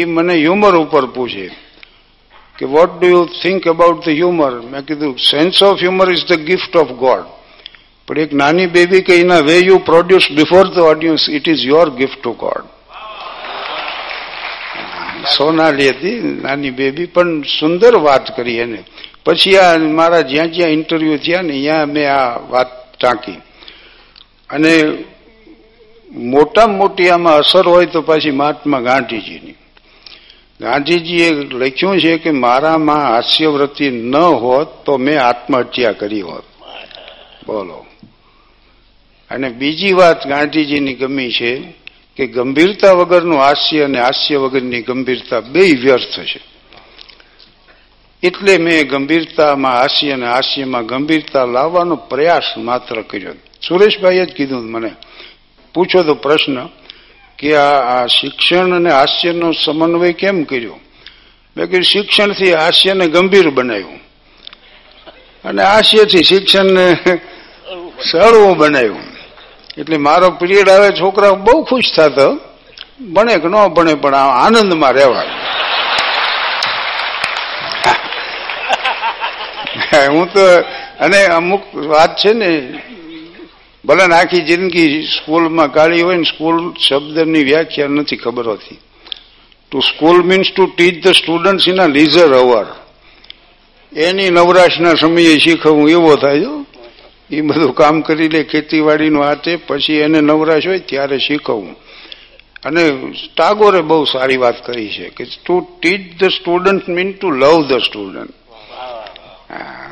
એ 0.00 0.04
મને 0.04 0.34
હ્યુમર 0.34 0.74
ઉપર 0.76 1.06
પૂછે 1.06 1.50
કે 2.58 2.64
what 2.64 3.00
do 3.00 3.06
you 3.06 3.24
think 3.42 3.66
about 3.66 4.04
the 4.04 4.08
humour 4.08 4.52
મેં 4.70 4.84
કીધું 4.84 5.18
sense 5.18 5.62
of 5.62 5.78
humour 5.78 6.12
is 6.12 6.24
the 6.26 6.44
gift 6.44 6.76
of 6.76 6.88
God 6.88 7.24
પણ 8.06 8.18
એક 8.18 8.32
નાની 8.32 8.66
બેબી 8.66 9.02
કે 9.02 9.20
એના 9.20 9.40
way 9.40 9.58
you 9.58 9.78
produce 9.78 10.30
before 10.30 10.64
the 10.74 10.78
audience 10.78 11.28
it 11.28 11.48
is 11.48 11.64
your 11.66 11.90
gift 11.90 12.20
to 12.22 12.32
God 12.32 12.64
Sonali 15.36 15.88
હતી, 15.88 16.20
નાની 16.42 16.70
બેબી 16.70 17.06
પણ 17.06 17.42
સુંદર 17.42 17.96
વાત 17.96 18.36
કરી 18.36 18.56
એને. 18.56 18.84
પછી 19.24 19.56
આ 19.56 19.78
મારા 19.78 20.20
જ્યાં 20.20 20.52
જ્યાં 20.52 20.70
ઇન્ટરવ્યુ 20.70 21.16
થયા 21.16 21.42
ને 21.42 21.52
ત્યાં 21.52 21.88
મેં 21.88 22.12
આ 22.12 22.38
વાત 22.50 22.98
ટાંકી. 22.98 23.38
અને 24.50 24.72
મોટામાં 26.12 26.76
મોટી 26.76 27.08
આમાં 27.08 27.34
અસર 27.34 27.68
હોય 27.68 27.86
તો 27.86 28.02
પાછી 28.02 28.30
મહાત્મા 28.30 28.80
ગાંધીજીની. 28.80 29.54
ગાંધીજીએ 30.60 31.30
લખ્યું 31.30 32.00
છે 32.00 32.18
કે 32.18 32.30
મારામાં 32.30 32.96
હાસ્યવૃત્તિ 32.96 33.90
ન 33.90 34.16
હોત 34.16 34.84
તો 34.84 34.96
મેં 34.96 35.22
આત્મહત્યા 35.22 35.92
કરી 35.92 36.20
હોત. 36.20 36.44
બોલો. 37.46 37.86
અને 39.30 39.48
બીજી 39.48 39.92
વાત 39.92 40.26
ગાંધીજીની 40.26 40.94
ગમી 40.94 41.30
છે 41.30 41.62
કે 42.16 42.26
ગંભીરતા 42.26 42.92
વગરનું 42.92 43.38
હાસ્ય 43.38 43.82
અને 43.82 44.00
હાસ્ય 44.00 44.36
વગરની 44.36 44.82
ગંભીરતા 44.82 45.40
બે 45.40 45.60
વ્યર્થ 45.60 46.20
છે. 46.20 46.40
એટલે 48.22 48.58
મેં 48.58 48.88
ગંભીરતામાં 48.88 49.72
હાસ્ય 49.72 50.10
અને 50.10 50.26
હાસ્યમાં 50.26 50.86
ગંભીરતા 50.86 51.44
લાવવાનો 51.44 51.96
પ્રયાસ 51.96 52.58
માત્ર 52.58 53.02
કર્યો. 53.02 53.32
સુરેશભાઈએ 53.68 54.26
જ 54.26 54.32
કીધું 54.32 54.70
મને 54.70 54.90
પૂછો 55.74 56.02
તો 56.02 56.14
પ્રશ્ન 56.14 56.56
કે 57.38 57.54
આ 57.56 58.06
શિક્ષણ 58.06 58.76
અને 58.76 58.90
હાસ્યનો 58.90 59.52
સમન્વય 59.52 60.12
કેમ 60.12 60.42
કર્યો? 60.42 60.80
મેં 61.56 61.66
કહ્યું, 61.66 61.84
શિક્ષણથી 61.84 62.52
હાસ્યને 62.52 63.06
ગંભીર 63.06 63.48
બનાવ્યું. 63.50 64.00
અને 65.44 65.62
હાસ્યથી 65.62 66.24
શિક્ષણને 66.24 66.86
સરળવું 68.10 68.56
બનાવ્યું. 68.56 69.06
એટલે 69.78 69.96
મારો 69.96 70.28
પિરિયડ 70.30 70.68
આવે 70.68 70.90
છોકરા 70.90 71.34
બહુ 71.46 71.62
ખુશ 71.62 71.90
થતો. 71.96 72.28
ભણે 73.14 73.34
કે 73.38 73.48
ન 73.48 73.56
ભણે, 73.76 73.94
પણ 73.94 74.14
આનંદમાં 74.14 74.92
રહેવા 74.92 75.26
હું 80.12 80.26
તો 80.32 80.44
અને 81.00 81.20
અમુક 81.26 81.62
વાત 81.90 82.16
છે 82.16 82.32
ને 82.32 82.50
ભલે 83.88 84.02
આખી 84.02 84.40
જિંદગી 84.40 85.06
સ્કૂલમાં 85.06 85.72
કાઢી 85.72 86.02
હોય 86.02 86.16
ને 86.16 86.24
સ્કૂલ 86.24 86.74
શબ્દની 86.88 87.44
વ્યાખ્યા 87.44 87.88
નથી 87.88 88.16
ખબર 88.16 88.46
હોતી. 88.46 88.78
To 89.72 89.80
school 89.80 90.22
means 90.22 90.52
to 90.52 90.66
teach 90.66 91.04
the 91.04 91.12
students 91.12 91.66
in 91.66 91.80
a 91.80 91.86
leisure 91.86 92.34
hour 92.34 92.66
એની 93.92 94.30
નવરાશના 94.30 94.96
સમયે 94.96 95.40
શીખવું 95.40 95.88
એવો 95.88 96.16
થાય 96.16 96.50
એ 97.30 97.42
બધું 97.42 97.74
કામ 97.74 98.02
કરી 98.02 98.28
લે 98.28 98.44
ખેતીવાડીનું 98.44 99.22
હાથે 99.22 99.56
પછી 99.56 99.92
એને 99.92 100.20
નવરાશ 100.20 100.66
હોય 100.66 100.78
ત્યારે 100.78 101.18
શીખવવું 101.18 101.76
અને 102.64 102.82
ટાગોરે 103.34 103.80
બહુ 103.82 104.04
સારી 104.04 104.36
વાત 104.36 104.66
કરી 104.66 104.88
છે 104.88 105.06
કે 105.08 105.24
to 105.24 105.66
teach 105.82 106.02
the 106.20 106.28
student 106.28 106.88
mean 106.88 107.12
to 107.12 107.30
love 107.30 107.66
the 107.66 107.82
student 107.84 108.34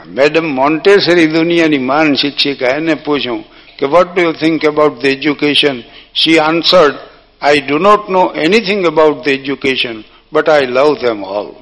madam 0.06 0.46
Montessori 0.46 1.26
દુનિયાની 1.26 1.78
માન 1.78 2.14
શિક્ષિકા 2.14 2.76
એને 2.76 2.94
પૂછ્યું 2.94 3.44
કે 3.78 3.86
what 3.86 4.14
do 4.14 4.22
you 4.22 4.32
think 4.32 4.66
about 4.66 5.02
the 5.02 5.04
education 5.04 5.80
she 6.14 6.38
answered 6.38 6.94
I 7.42 7.60
do 7.60 7.78
not 7.78 8.08
know 8.08 8.34
anything 8.34 8.86
about 8.86 9.24
the 9.24 9.28
education 9.28 10.04
but 10.32 10.48
I 10.48 10.66
love 10.66 10.94
them 10.94 11.24
all 11.24 11.52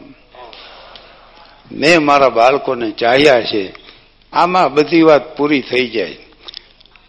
મેં 1.73 2.05
મારા 2.05 2.29
બાળકોને 2.29 2.91
ચાહ્યા 2.91 3.43
છે. 3.43 3.75
આમાં 4.33 4.75
બધી 4.75 5.03
વાત 5.03 5.37
પૂરી 5.37 5.61
થઈ 5.61 5.89
જાય. 5.89 6.17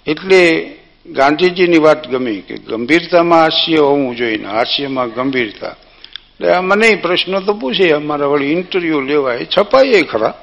એટલે 0.07 0.71
ગાંધીજીની 1.05 1.77
વાત 1.77 2.07
ગમી 2.07 2.41
કે 2.41 2.55
ગંભીરતામાં 2.55 3.39
હાસ્ય 3.39 3.77
હોવું 3.77 4.15
જોઈએ 4.15 4.43
હાસ્યમાં 4.45 5.09
ગંભીરતા. 5.09 5.67
એટલે 5.67 6.59
મને 6.59 6.95
પ્રશ્નો 6.95 7.41
તો 7.41 7.53
પૂછે, 7.53 7.89
અમારા 7.89 8.25
વળી 8.25 8.45
ઇન્ટરવ્યુ 8.45 9.01
લેવાય, 9.01 9.47
છપાય 9.57 10.01
ખરા. 10.01 10.33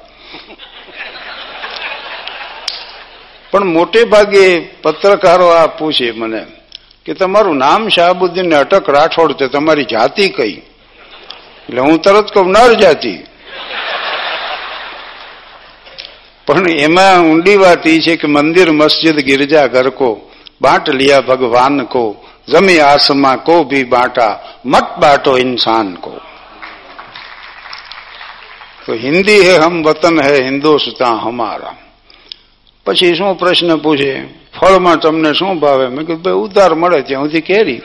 પણ 3.52 3.68
મોટે 3.70 4.02
ભાગે 4.06 4.46
પત્રકારો 4.82 5.48
આ 5.52 5.68
પૂછે 5.78 6.12
મને 6.14 6.42
કે 7.06 7.14
તમારું 7.14 7.58
નામ 7.58 7.90
શાહબુદ્દીન 7.90 8.54
અટક 8.54 8.86
રાઠોડ 8.90 9.32
છે 9.36 9.48
તમારી 9.50 9.88
જાતિ 9.88 10.26
કઈ 10.32 10.56
એટલે 11.62 11.82
હું 11.82 11.98
તરત 12.00 12.28
કહું 12.34 12.48
નર 12.54 12.72
જાતિ 12.76 13.14
પણ 16.48 16.68
એમાં 16.80 17.20
ઊંડી 17.24 17.58
વાત 17.58 17.86
એ 17.88 18.00
છે 18.00 18.14
કે 18.18 18.28
મંદિર 18.30 18.70
મસ્જિદ 18.74 19.18
ગિરજા 19.22 19.68
ઘર 19.68 19.90
કો 19.92 20.10
બાંટ 20.60 20.88
लिया 20.90 21.20
भगवान 21.22 21.86
को 21.86 22.04
जमी 22.48 22.78
आसमा 22.84 23.36
को 23.40 23.64
भी 23.66 23.84
बांटा 23.86 24.30
मत 24.66 24.88
बांटो 25.00 25.38
इंसान 25.38 25.88
को 25.98 26.14
તો 28.86 28.94
હિન્દી 28.96 29.40
હે 29.40 29.54
હમ 29.58 29.84
વતન 29.84 30.20
હે 30.22 30.36
હિન્દોસ્તા 30.44 31.16
હમારા 31.16 31.76
પછી 32.87 33.15
શું 33.15 33.39
પ્રશ્ન 33.39 33.77
પૂછે? 33.77 34.25
ફળમાં 34.61 35.01
તમને 35.01 35.33
શું 35.33 35.61
ભાવે? 35.61 35.87
મેં 35.87 36.07
કીધું, 36.07 36.23
ભાઈ, 36.23 36.35
ઉધાર 36.35 36.75
મળે 36.75 37.03
ત્યાં 37.03 37.25
સુધી 37.25 37.41
કેરી. 37.41 37.83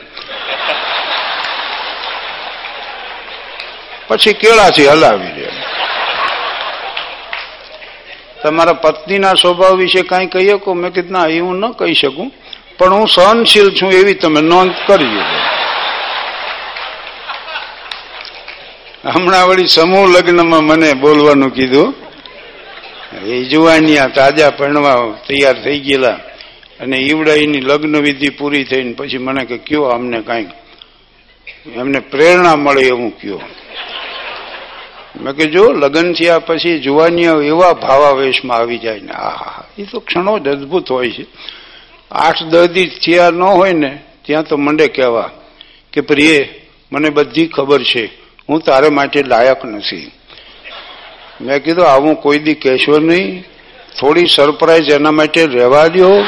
પછી 4.08 4.32
કેળાથી 4.32 4.86
હલાવી 4.86 5.32
દે. 5.32 5.48
તમારા 8.42 8.72
પત્નીના 8.72 9.34
સ્વભાવ 9.34 9.76
વિશે 9.76 10.02
કાંઈ 10.02 10.26
કહી? 10.26 10.48
શકો 10.48 10.74
મેં 10.74 10.92
કીધું, 10.92 11.12
ના, 11.12 11.26
એ 11.26 11.38
હું 11.38 11.56
ન 11.56 11.72
કહી 11.72 11.94
શકું, 11.94 12.32
પણ 12.78 12.92
હું 12.92 13.08
સહનશીલ 13.08 13.70
છું 13.70 13.92
એવી 13.92 14.14
તમે 14.14 14.40
નોંધ 14.40 14.74
કરજો 14.86 15.22
હમણાં 19.14 19.48
વળી 19.48 19.66
સમૂહ 19.66 20.06
લગ્નમાં 20.08 20.64
મને 20.64 20.92
બોલવાનું 20.92 21.54
કીધું. 21.54 22.07
એ 23.16 23.44
જુવાનિયા 23.44 24.06
તાજા 24.06 24.50
પરણવા 24.50 25.12
તૈયાર 25.28 25.62
થઈ 25.62 25.80
ગયેલા. 25.80 26.20
અને 26.80 26.96
ઈવડાઈની 26.96 27.60
લગ્ન 27.60 27.96
વિધિ 27.96 28.28
પૂરી 28.28 28.64
થઈને 28.64 28.92
પછી 28.92 29.18
મને 29.18 29.44
કે, 29.44 29.58
કયો 29.58 29.82
અમને 29.82 30.20
કાંઈક 30.20 30.48
એમને 31.76 31.98
પ્રેરણા 31.98 32.56
મળે 32.56 32.82
એવું 32.82 33.20
કયો? 33.20 33.40
મેં 35.20 35.34
કે, 35.34 35.46
જો, 35.46 35.72
લગ્ન 35.72 36.12
થયા 36.12 36.38
પછી 36.38 36.78
જુવાનિયા 36.78 37.32
એવા 37.44 37.72
ભાવાવેશમાં 37.72 38.56
આવી 38.56 38.78
જાય 38.78 39.00
ને, 39.00 39.12
આ 39.12 39.62
એ 39.78 39.82
તો 39.82 40.00
ક્ષણો 40.00 40.38
જ 40.38 40.48
અદભુત 40.48 40.90
હોય 40.90 41.10
છે. 41.10 41.26
આઠ 42.10 42.42
દર્દી 42.42 42.86
થયા 42.86 43.30
ન 43.30 43.42
હોય 43.42 43.72
ને, 43.72 43.98
ત્યાં 44.22 44.44
તો 44.44 44.56
મંડે 44.56 44.88
કહેવા 44.88 45.30
કે, 45.92 46.00
પ્રિય, 46.00 46.44
મને 46.92 47.10
બધી 47.10 47.46
ખબર 47.46 47.82
છે. 47.82 48.04
હું 48.48 48.60
તારા 48.60 48.90
માટે 48.90 49.22
લાયક 49.22 49.64
નથી. 49.64 50.10
મેં 51.40 51.62
કીધું, 51.64 51.86
આવું 51.86 52.14
કોઈ 52.22 52.38
દી 52.38 52.54
કહેશો 52.54 52.98
નહીં. 52.98 53.44
થોડી 54.00 54.26
સરપ્રાઈઝ 54.26 54.90
એના 54.90 55.10
માટે 55.10 55.46
રહેવા 55.46 55.86
દો 55.86 56.24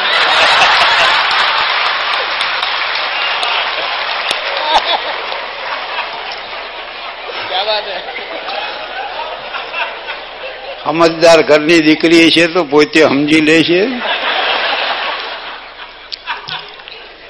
સમજદાર 10.84 11.42
ઘરની 11.42 11.80
દીકરી 11.80 12.30
છે 12.30 12.46
તો 12.46 12.64
પોતે 12.64 13.00
સમજી 13.02 13.40
લે 13.40 13.62
છે. 13.62 13.82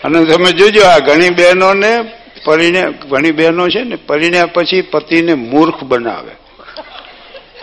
અને 0.05 0.25
તમે 0.25 0.53
જોજો, 0.53 0.83
આ 0.85 0.99
ઘણી 0.99 1.31
બહેનોને 1.31 1.93
પરિણય 2.45 2.83
ઘણી 3.09 3.33
બહેનો 3.33 3.69
છે 3.69 3.83
ને, 3.85 3.97
પરિણ્યા 3.97 4.47
પછી 4.47 4.83
પતિને 4.83 5.35
મૂર્ખ 5.35 5.83
બનાવે. 5.83 6.33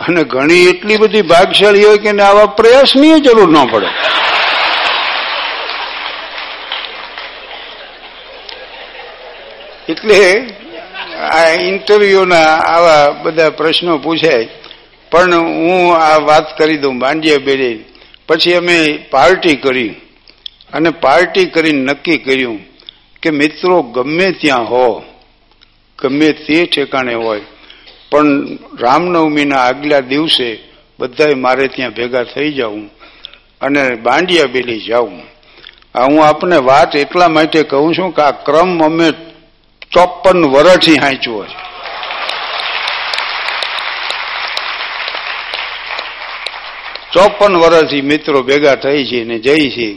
અને 0.00 0.24
ઘણી 0.24 0.66
એટલી 0.66 0.96
બધી 0.96 1.22
ભાગશાળી 1.22 1.84
હોય 1.84 1.98
કે 1.98 2.10
આવા 2.20 2.46
પ્રયાસની 2.46 3.20
જરૂર 3.20 3.50
ન 3.50 3.66
પડે. 3.66 3.86
એટલે 9.88 10.46
આ 11.20 11.48
ઇન્ટરવ્યુના 11.48 12.48
આવા 12.74 13.10
બધા 13.10 13.50
પ્રશ્નો 13.50 13.98
પૂછાય. 13.98 14.48
પણ 15.10 15.34
હું 15.34 15.96
આ 15.96 16.16
વાત 16.18 16.58
કરી 16.58 16.76
દઉં 16.76 16.98
માંડ્યા 16.98 17.36
બેડે 17.36 17.78
પછી 18.28 18.54
અમે 18.54 18.98
પાર્ટી 19.10 19.56
કરી. 19.56 19.94
અને 20.72 20.90
પાર્ટી 20.90 21.44
કરીને 21.44 21.82
નક્કી 21.82 22.18
કર્યું 22.18 22.58
કે 23.22 23.30
મિત્રો 23.30 23.82
ગમે 23.82 24.32
ત્યાં 24.32 24.64
હો, 24.64 25.02
ગમે 25.98 26.32
તે 26.32 26.66
ઠેકાણે 26.66 27.14
હોય 27.14 27.40
પણ 28.10 28.54
રામનવમીના 28.80 29.56
આગલા 29.56 30.00
દિવસે 30.00 30.58
બધાએ 30.98 31.34
મારે 31.34 31.68
ત્યાં 31.68 31.90
ભેગા 31.90 32.22
થઈ 32.22 32.52
જાઉં 32.52 32.90
અને 33.60 33.94
બાંડિયા 33.94 34.44
બેલી 34.44 34.80
જાઉં 34.80 35.22
હું 35.94 36.26
આપને 36.26 36.56
વાત 36.56 36.96
એટલા 36.96 37.28
માટે 37.28 37.62
કહું 37.62 37.94
છું 37.94 38.14
કે 38.14 38.22
આ 38.22 38.30
ક્રમ 38.30 38.84
અમે 38.84 39.10
ચોપન 39.92 40.44
વર્ષથી 40.44 40.94
હાંચ્યો 40.94 41.44
છે. 41.44 41.68
ચોપન 47.12 47.56
વર્ષથી 47.56 48.00
મિત્રો 48.00 48.42
ભેગા 48.42 48.74
થઈ 48.74 49.04
છે 49.04 49.24
ને 49.24 49.38
જઈ 49.38 49.70
છે. 49.70 49.92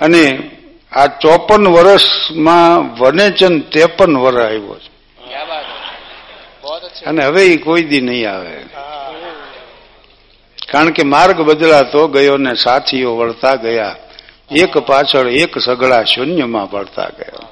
અને 0.00 0.50
આ 0.92 1.06
ચોપન 1.06 1.68
વર્ષમાં 1.68 2.94
વનેચંદ 2.98 3.62
ત્રેપન 3.62 4.16
વર્ષ 4.16 4.36
આવ્યો 4.36 4.78
છે. 4.78 4.93
અને 7.02 7.24
હવે 7.24 7.46
એ 7.46 7.56
કોઈ 7.56 7.82
દી 7.82 8.00
નહીં 8.00 8.30
આવે. 8.30 8.56
કારણ 10.72 10.90
કે 10.90 11.02
માર્ગ 11.02 11.40
બદલાતો 11.40 12.08
ગયો 12.08 12.36
ને 12.36 12.54
સાથીઓ 12.54 13.16
વળતા 13.16 13.54
ગયા. 13.54 13.96
એક 14.50 14.78
પાછળ 14.78 15.28
એક 15.28 15.58
સગળા 15.58 16.02
શૂન્યમાં 16.02 16.70
પડતા 16.70 17.08
ગયા. 17.08 17.48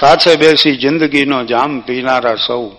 સાથે 0.00 0.36
બેસી 0.36 0.76
જિંદગીનો 0.76 1.44
જામ 1.44 1.80
પીનારા 1.80 2.34
સૌ 2.34 2.70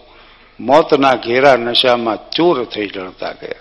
મોતના 0.59 1.13
ઘેરા 1.13 1.55
નશામાં 1.55 2.29
ચૂર 2.29 2.63
થઈ 2.63 2.87
જણતા 2.87 3.31
ગયા. 3.31 3.55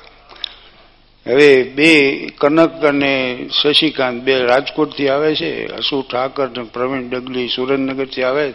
હવે 1.27 1.62
બે 1.62 2.16
કનક 2.38 2.85
અને 2.85 3.48
શશિકાંત 3.62 4.22
બે 4.22 4.38
રાજકોટથી 4.38 5.09
આવે 5.09 5.35
છે. 5.35 5.66
અશુ 5.66 6.03
ઠાકર 6.03 6.48
ને 6.48 6.62
પ્રવીણ 6.62 7.09
ડગલી 7.09 7.48
સુરેન્દ્રનગરથી 7.48 8.22
આવે. 8.22 8.53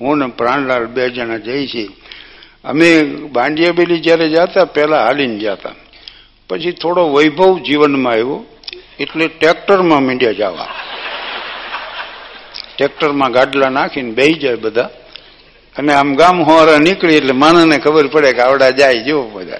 હું 0.00 0.18
ને 0.18 0.26
પ્રાણલાલ 0.26 0.86
બે 0.86 1.08
જણા 1.10 1.36
જઈ 1.36 1.66
છીએ. 1.66 1.88
અમે 2.64 3.04
બાંડિયાબેલી 3.04 4.00
જ્યારે 4.00 4.28
જતા, 4.28 4.64
પહેલાં 4.64 5.06
હાલીને 5.06 5.38
જતા. 5.38 5.70
પછી 6.48 6.72
થોડો 6.72 7.12
વૈભવ 7.12 7.58
જીવનમાં 7.58 8.12
આવ્યો, 8.12 8.44
એટલે 9.00 9.28
ટ્રેક્ટરમાં 9.28 10.02
મીંડ્યા 10.02 10.32
જવા. 10.32 10.68
ટ્રેક્ટરમાં 12.76 13.32
ગાડલા 13.32 13.68
નાખીને 13.68 14.10
બેહી 14.10 14.32
જાય 14.32 14.56
બધા. 14.56 14.90
અને 15.76 15.94
આમ 15.94 16.14
ગામ 16.14 16.42
હોરા 16.42 16.78
નીકળી 16.78 17.14
એટલે 17.14 17.32
માણસને 17.32 17.78
ખબર 17.78 18.06
પડે 18.06 18.32
કે 18.32 18.40
આવડા 18.40 18.70
જાય 18.70 19.02
જો 19.02 19.22
બધા. 19.22 19.56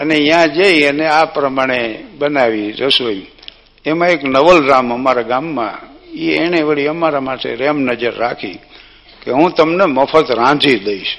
અને 0.00 0.16
ત્યાં 0.16 0.48
જઈ 0.48 0.82
અને 0.82 1.06
આ 1.06 1.24
પ્રમાણે 1.24 2.04
બનાવી 2.18 2.72
રસોઈ. 2.72 3.26
એમાં 3.84 4.08
એક 4.08 4.24
નવલરામ 4.24 4.94
અમારા 4.94 5.22
ગામમાં 5.22 5.96
એ 6.14 6.36
એણે 6.36 6.62
વળી 6.62 6.86
અમારા 6.86 7.20
માટે 7.20 7.54
રેમ 7.54 7.78
નજર 7.80 8.14
રાખી 8.14 8.58
કે 9.22 9.30
હું 9.30 9.50
તમને 9.50 9.84
મફત 9.84 10.30
રાંધી 10.30 10.78
દઈશ. 10.78 11.18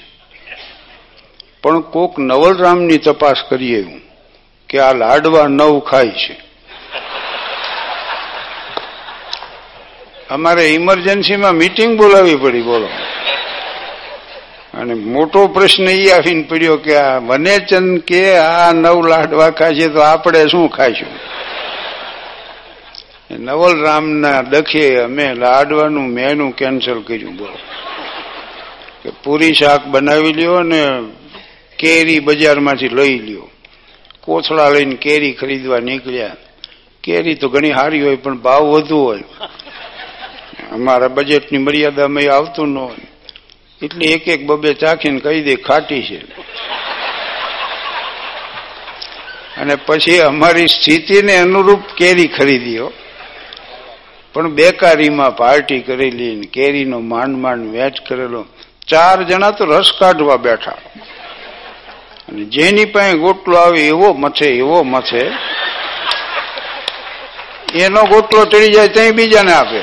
પણ 1.64 1.80
કોક 1.80 2.20
નવલરામની 2.20 2.98
તપાસ 2.98 3.36
કરીએ 3.50 3.82
હું 3.82 4.02
કે 4.70 4.80
આ 4.80 4.94
લાડવા 4.94 5.48
નવ 5.48 5.80
ખાય 5.80 6.10
છે. 6.10 6.48
અમારે 10.30 10.68
ઇમરજન્સીમાં 10.68 11.54
મીટિંગ 11.54 11.98
બોલાવી 11.98 12.36
પડી, 12.36 12.62
બોલો. 12.62 12.90
અને 14.74 14.94
મોટો 14.94 15.48
પ્રશ્ન 15.48 15.84
એ 15.84 16.12
આવીને 16.12 16.44
પડ્યો 16.44 16.78
કે 16.78 16.96
આ 16.96 17.18
વનેચંદ 17.18 18.00
કે 18.00 18.38
આ 18.38 18.72
નવ 18.72 19.08
લાડવા 19.08 19.50
ખાશે 19.50 19.88
તો 19.88 20.00
આપણે 20.00 20.46
શું 20.46 20.70
ખાઈશું? 20.70 21.08
નવલરામના 23.32 24.42
દખે 24.42 25.02
અમે 25.02 25.34
લાડવાનું 25.34 26.10
મેનુ 26.10 26.50
કેન્સલ 26.50 27.02
કર્યું, 27.02 27.36
બોલો. 27.38 27.58
કે 29.04 29.10
પૂરી 29.24 29.54
શાક 29.54 29.86
બનાવી 29.86 30.34
લ્યો 30.34 30.60
ને 30.64 30.84
કેરી 31.80 32.20
બજારમાંથી 32.20 32.90
લઈ 32.90 33.20
લ્યો. 33.20 33.50
કોથળા 34.22 34.70
લઈને 34.70 34.96
કેરી 34.96 35.32
ખરીદવા 35.32 35.80
નીકળ્યા. 35.80 36.36
કેરી 37.04 37.36
તો 37.36 37.50
ઘણી 37.50 37.74
સારી 37.74 38.02
હોય, 38.02 38.16
પણ 38.16 38.38
ભાવ 38.38 38.62
વધુ 38.62 38.98
હોય. 39.04 39.24
અમારા 40.72 41.08
બજેટની 41.08 41.58
મર્યાદામાં 41.58 42.36
આવતું 42.36 42.70
ન 42.70 42.78
હોય. 42.78 42.98
એટલે 43.82 44.06
એક 44.06 44.28
એક 44.28 44.46
બબે 44.46 44.74
ચાખીને 44.74 45.20
કહી 45.20 45.42
દે, 45.42 45.56
ખાટી 45.56 46.02
છે. 46.02 46.18
અને 49.58 49.76
પછી 49.76 50.20
અમારી 50.20 50.68
સ્થિતિને 50.68 51.36
અનુરૂપ 51.36 51.80
કેરી 51.98 52.28
ખરીદ્યો 52.28 52.94
પણ 54.34 54.52
બેકારીમાં 54.52 55.36
પાર્ટી 55.36 55.80
કરેલી 55.80 56.42
કેરીનો 56.42 57.00
માંડ 57.00 57.38
માંડ 57.38 57.72
વેચ 57.72 57.94
કરેલો. 58.10 58.46
ચાર 58.88 59.24
જણા 59.24 59.52
તો 59.52 59.66
રસ 59.66 59.92
કાઢવા 60.00 60.36
બેઠા. 60.36 60.78
અને 62.30 62.46
જેની 62.46 62.86
પાસે 62.86 63.18
ગોટલો 63.18 63.58
આવે 63.58 63.88
એવો 63.88 64.14
મથે 64.14 64.46
એવો 64.46 64.84
મથે. 64.84 65.32
એનો 67.74 68.04
ગોટલો 68.04 68.46
ચડી 68.46 68.74
જાય 68.74 68.88
ત્યાં 68.88 69.12
બીજાને 69.12 69.54
આપે. 69.54 69.82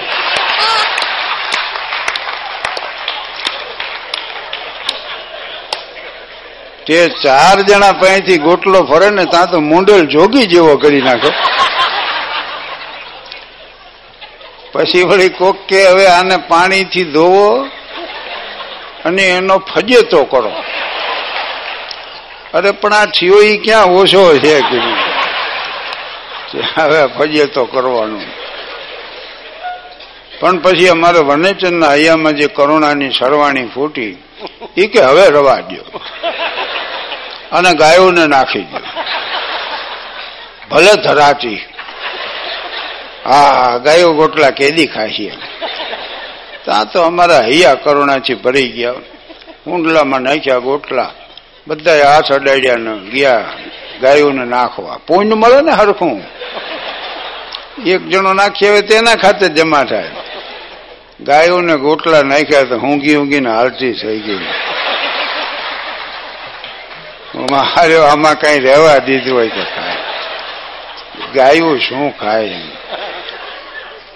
તે 6.87 7.09
ચાર 7.22 7.62
જણા 7.62 7.92
પાસેથી 7.92 8.38
ગોટલો 8.38 8.85
ફરે 8.85 9.11
ને 9.11 9.24
ત્યાં 9.24 9.50
તો 9.50 9.61
મુંડેલ 9.61 10.07
જોગી 10.07 10.46
જેવો 10.46 10.76
કરી 10.76 11.00
નાખે. 11.00 11.30
પછી 14.72 15.02
વળી 15.02 15.28
કોક 15.28 15.57
કે 15.68 15.87
હવે 15.87 16.07
આને 16.07 16.37
પાણીથી 16.37 17.04
ધોવો 17.04 17.66
અને 19.04 19.22
એનો 19.22 19.59
ફજેતો 19.59 20.24
કરો. 20.24 20.52
અરે, 22.54 22.70
પણ 22.70 22.92
આ 22.92 23.04
થયો 23.04 23.34
એ 23.34 23.56
ક્યાં? 23.56 23.84
ઓછો 23.84 24.38
છે 24.38 24.58
હવે 26.76 27.06
ફજેતો 27.06 27.64
કરવાનું. 27.64 28.22
પણ 30.40 30.58
પછી 30.58 30.88
અમારે 30.88 31.18
વનેચંદના 31.18 31.90
હૈયામાં 31.90 32.32
જે 32.32 32.46
કરુણાની 32.46 33.10
સરવાણી 33.10 33.66
ફૂટી 33.66 34.22
એ 34.76 34.86
કે 34.86 35.00
હવે 35.00 35.30
રવા 35.30 35.60
દો 35.60 36.00
અને 37.52 37.74
ગાયોને 37.74 38.26
નાખી 38.26 38.62
દો 38.62 38.78
ભલે 40.70 41.02
ધરાતી. 41.02 41.60
હા, 43.24 43.78
ગાયો 43.84 44.12
ગોટલા 44.12 44.50
કેદી 44.50 44.86
ખાશી. 44.86 45.32
ત્યાં 46.64 46.92
તો 46.92 47.02
અમારા 47.02 47.40
હૈયા 47.40 47.74
કરુણાથી 47.74 48.34
ભરી 48.34 48.68
ગયા. 48.68 48.92
ઊંડલામાં 49.66 50.20
નાખ્યા 50.20 50.58
ગોટલા. 50.58 51.10
બધા 51.66 52.12
હાથ 52.12 52.33
અડાડ્યા 52.33 52.77
ને 52.77 52.92
ગયા, 53.11 53.44
ગાયોને 54.00 54.44
નાખવા. 54.44 54.98
પૂંડ 55.07 55.33
મળે 55.35 55.61
ને 55.61 55.72
હરખું. 55.72 56.22
એક 57.87 58.03
જણો 58.09 58.33
નાખી 58.35 58.68
હવે 58.68 58.81
તેના 58.81 59.14
ખાતે 59.14 59.48
જમા 59.48 59.85
થાય. 59.85 60.11
ગાયોને 61.20 61.77
ગોટલા 61.77 62.22
નાખ્યા 62.22 62.62
તો 62.62 62.77
ઊંઘી 62.77 63.16
ઊંઘીને 63.16 63.50
હાલતી 63.50 63.92
થઈ 63.92 64.20
ગઈ. 64.20 64.46
મારે 67.50 67.96
આમાં 67.96 68.35
કઈ 68.35 68.59
રહેવા 68.59 68.98
દીધું 68.98 69.37
હોય 69.37 69.48
તો 69.48 69.64
ખાય 69.74 69.96
ગાયું 71.35 71.81
શું 71.81 72.18
ખાય 72.18 72.61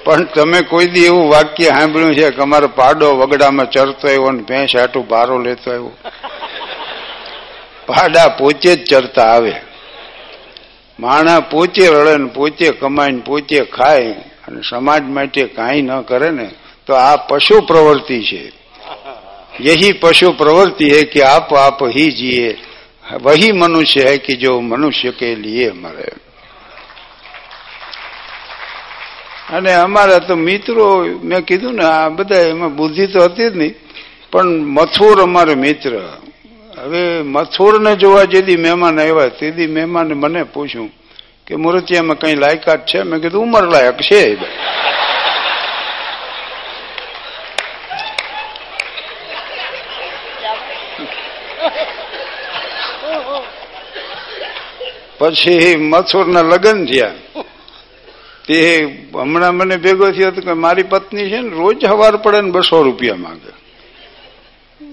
પણ 0.05 0.25
તમે 0.25 0.63
કોઈ 0.63 0.87
દી 0.87 1.05
એવું 1.05 1.31
વાક્ય 1.31 1.69
સાંભળ્યું 1.69 2.15
છે 2.15 2.31
કે 2.31 2.43
અમારો 2.43 2.69
પાડો 2.69 3.17
વગડામાં 3.17 3.71
ચરતો 3.71 4.09
આવ્યો 4.09 4.31
ને 4.31 4.43
ભેંસ 4.43 4.77
આટું 4.77 5.09
બારો 5.09 5.39
લેતો 5.39 5.71
આવ્યો? 5.71 5.93
પાડા 7.88 8.30
પોતે 8.30 8.72
જ 8.72 8.84
ચરતા 8.84 9.30
આવે 9.30 9.54
માણા 11.00 11.42
પોતે 11.44 11.84
રડે 11.88 12.18
ને 12.18 12.30
પોતે 12.30 12.66
કમાઈને 12.72 13.22
પોતે 13.22 13.58
ખાય 13.68 14.16
અને 14.46 14.60
સમાજ 14.64 15.04
માટે 15.10 15.44
કાંઈ 15.48 15.82
ન 15.82 16.04
કરે 16.04 16.32
ને 16.32 16.48
તો 16.88 16.92
આ 16.98 17.18
પશુ 17.20 17.56
પ્રવૃત્તિ 17.62 18.20
છે 18.22 18.44
यही 19.60 19.92
पशु 19.94 20.32
प्रवृत्ति 20.34 20.90
है 20.90 21.04
कि 21.04 21.20
आप 21.22 21.54
आप 21.56 21.78
ही 21.88 22.10
जिए 22.12 22.56
वही 23.22 23.52
मनुष्य 23.54 24.08
है 24.10 24.18
कि 24.18 24.36
जो 24.36 24.60
मनुष्य 24.64 25.12
के 25.14 25.36
लिए 25.36 25.72
मरे 25.76 26.12
અને 29.50 29.74
અમારા 29.76 30.20
તો 30.20 30.36
મિત્રો 30.38 30.86
મેં 31.24 31.44
કીધું 31.44 31.76
ને 31.76 31.86
આ 31.86 32.10
બધા 32.10 32.48
એમાં 32.48 32.70
બુદ્ધિ 32.72 33.08
તો 33.08 33.20
હતી 33.22 33.50
જ 33.50 33.56
નહીં 33.56 33.74
પણ 34.32 34.50
મથુર 34.70 35.22
અમારે 35.22 35.56
મિત્ર 35.56 35.94
હવે 36.85 37.23
મથુરને 37.23 37.97
જોવા 37.97 38.25
જેદી 38.25 38.57
મહેમાન 38.57 39.01
આવ્યા, 39.01 39.29
તેદી 39.29 39.67
મહેમાન 39.67 40.07
મને 40.07 40.43
પૂછ્યું 40.45 40.91
કે 41.47 41.57
મૂર્તિયામાં 41.57 42.19
કઈ 42.19 42.35
લાયકાત 42.35 42.87
છે? 42.87 43.03
મેં 43.03 43.21
કીધું, 43.21 43.43
ઉંમર 43.43 43.65
લાયક 43.69 44.01
છે. 44.01 44.39
પછી 55.19 55.77
મથુરના 55.77 56.43
લગ્ન 56.43 56.87
થયા. 56.87 57.13
તે 58.47 58.59
હમણાં 59.15 59.55
મને 59.55 59.77
ભેગો 59.77 60.11
થયો 60.11 60.31
કે, 60.31 60.53
મારી 60.53 60.83
પત્ની 60.83 61.31
છે 61.31 61.41
ને, 61.41 61.49
રોજ 61.49 61.85
હવાર 61.85 62.17
પડે 62.17 62.41
ને 62.41 62.51
બસો 62.51 62.83
રૂપિયા 62.83 63.15
માંગે. 63.17 63.58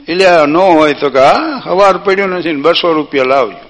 એટલે 0.10 0.26
ન 0.46 0.58
હોય 0.58 0.94
તો 0.94 1.10
કે, 1.10 1.20
હા, 1.20 1.62
હવાર 1.66 1.98
પડ્યું 1.98 2.30
નથી 2.30 2.54
ને 2.54 2.62
બસો 2.62 2.94
રૂપિયા 2.94 3.24
લાવજો. 3.24 3.70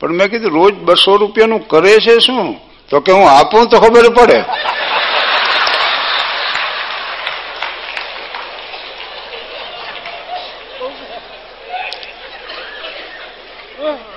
પણ 0.00 0.12
મેં 0.12 0.30
કીધું, 0.30 0.50
રોજ 0.50 0.74
બસો 0.74 1.16
રૂપિયાનું 1.16 1.68
કરે 1.68 1.98
છે 1.98 2.18
શું? 2.18 2.56
તો 2.88 3.00
કે 3.00 3.12
હું 3.12 3.30
આપું 3.30 3.68
તો 3.68 3.78
ખબર 3.80 4.08
પડે. 4.08 4.44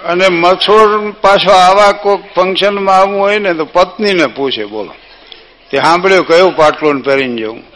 અને 0.05 0.27
મથોર 0.27 1.11
પાછો 1.21 1.51
આવા 1.51 1.91
કોઈક 1.91 2.21
ફંક્શનમાં 2.35 2.95
આવવું 2.95 3.19
હોય 3.19 3.39
ને 3.39 3.53
તો 3.53 3.65
પત્નીને 3.65 4.25
પૂછે, 4.27 4.65
બોલો. 4.65 4.93
તે 5.71 5.77
સાંભળ્યો 5.77 6.23
કયું 6.23 6.55
પાટલોન 6.55 7.01
પહેરીને 7.01 7.41
જવું. 7.41 7.68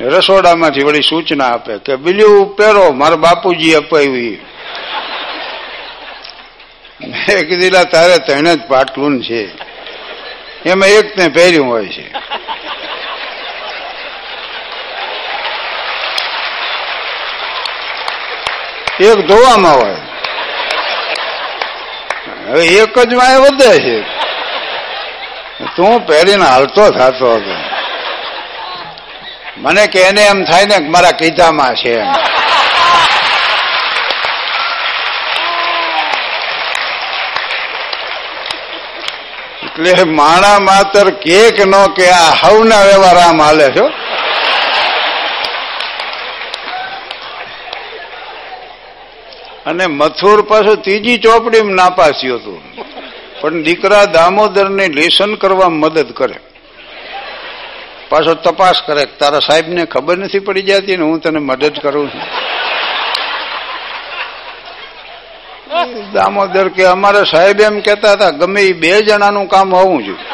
રસોડામાંથી 0.00 0.82
વળી 0.82 1.00
સૂચના 1.00 1.44
આપે 1.44 1.78
કે 1.78 1.96
બીજું 1.96 2.56
પહેરો, 2.56 2.92
મારા 2.92 3.16
બાપુજી 3.16 3.74
અપાવી. 3.74 4.38
મેં 7.00 7.48
કીધેલા 7.48 7.84
તારે 7.84 8.18
તેને 8.18 8.56
જ 8.56 8.60
પાટલું 8.68 9.22
છે. 9.22 9.48
એમાં 10.66 10.88
એક 10.88 11.18
ને 11.18 11.28
પહેર્યું 11.28 11.68
હોય 11.68 11.86
છે. 11.86 12.12
એક 19.04 19.26
ધોવામાં 19.26 19.74
હોય. 19.74 19.96
હવે 22.48 22.64
એક 22.64 22.98
જ 22.98 23.14
વાય 23.14 23.38
વધે 23.38 23.78
છે. 23.78 24.00
તું 25.76 26.06
પહેરીને 26.06 26.44
હાલતો 26.44 26.90
થતો 26.90 27.34
હતો. 27.34 27.69
મને 29.60 29.86
કે 29.86 30.00
એને 30.00 30.22
એમ 30.22 30.44
થાય 30.44 30.66
ને 30.66 30.88
મારા 30.88 31.10
કીધામાં 31.10 31.74
છે 31.74 31.92
એમ. 31.94 32.06
એટલે 39.66 40.04
માણા 40.04 40.58
માતર 40.58 41.10
કે 41.10 41.64
નો 41.64 41.86
કે 41.86 42.10
આ 42.10 42.32
હવના 42.42 42.84
વ્યવહાર 42.84 43.16
આમ 43.16 43.42
હાલે 43.42 43.68
છો 43.68 43.86
અને 49.66 49.86
મથુર 49.86 50.42
પાછું 50.42 50.82
ત્રીજી 50.82 51.18
ચોપડીમાં 51.18 51.74
નાપાસ્યું 51.74 52.40
હતું. 52.40 52.60
પણ 53.40 53.62
દીકરા 53.62 54.04
દામોદરને 54.04 54.88
લેસન 54.88 55.34
કરવા 55.34 55.68
મદદ 55.68 56.12
કરે. 56.12 56.34
પાછો 58.10 58.34
તપાસ 58.34 58.78
કરે 58.86 59.04
તારા 59.20 59.46
સાહેબને 59.48 59.82
ખબર 59.86 60.16
નથી 60.18 60.46
પડી 60.46 60.66
જતી 60.68 60.96
ને 60.96 61.04
હું 61.04 61.20
તને 61.20 61.38
મદદ 61.38 61.74
કરું 61.82 62.10
છું 62.12 62.24
દામોદર 66.14 66.68
કે 66.68 66.82
અમારા 66.86 67.30
સાહેબ 67.32 67.60
એમ 67.60 67.76
કહેતા 67.80 68.14
હતા, 68.14 68.30
ગમે 68.30 68.60
એ 68.60 68.72
બે 68.72 68.90
જણાનું 69.02 69.46
કામ 69.48 69.74
હોવું 69.74 70.04
જોઈએ 70.04 70.26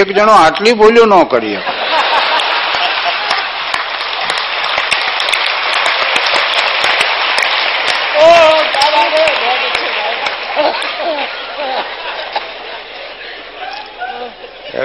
એક 0.00 0.08
જણો 0.16 0.32
આટલી 0.32 0.78
ભૂલ્યું 0.80 1.08
ન 1.08 1.24
કરી 1.32 1.56
શકે. 1.56 1.85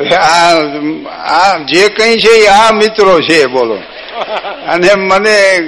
આ 0.09 1.57
જે 1.57 1.87
કઈ 1.87 2.17
છે 2.17 2.29
એ 2.29 2.47
આ 2.47 2.71
મિત્રો 2.71 3.21
છે, 3.21 3.45
બોલો. 3.45 3.75
અને 4.67 4.95
મને 4.95 5.59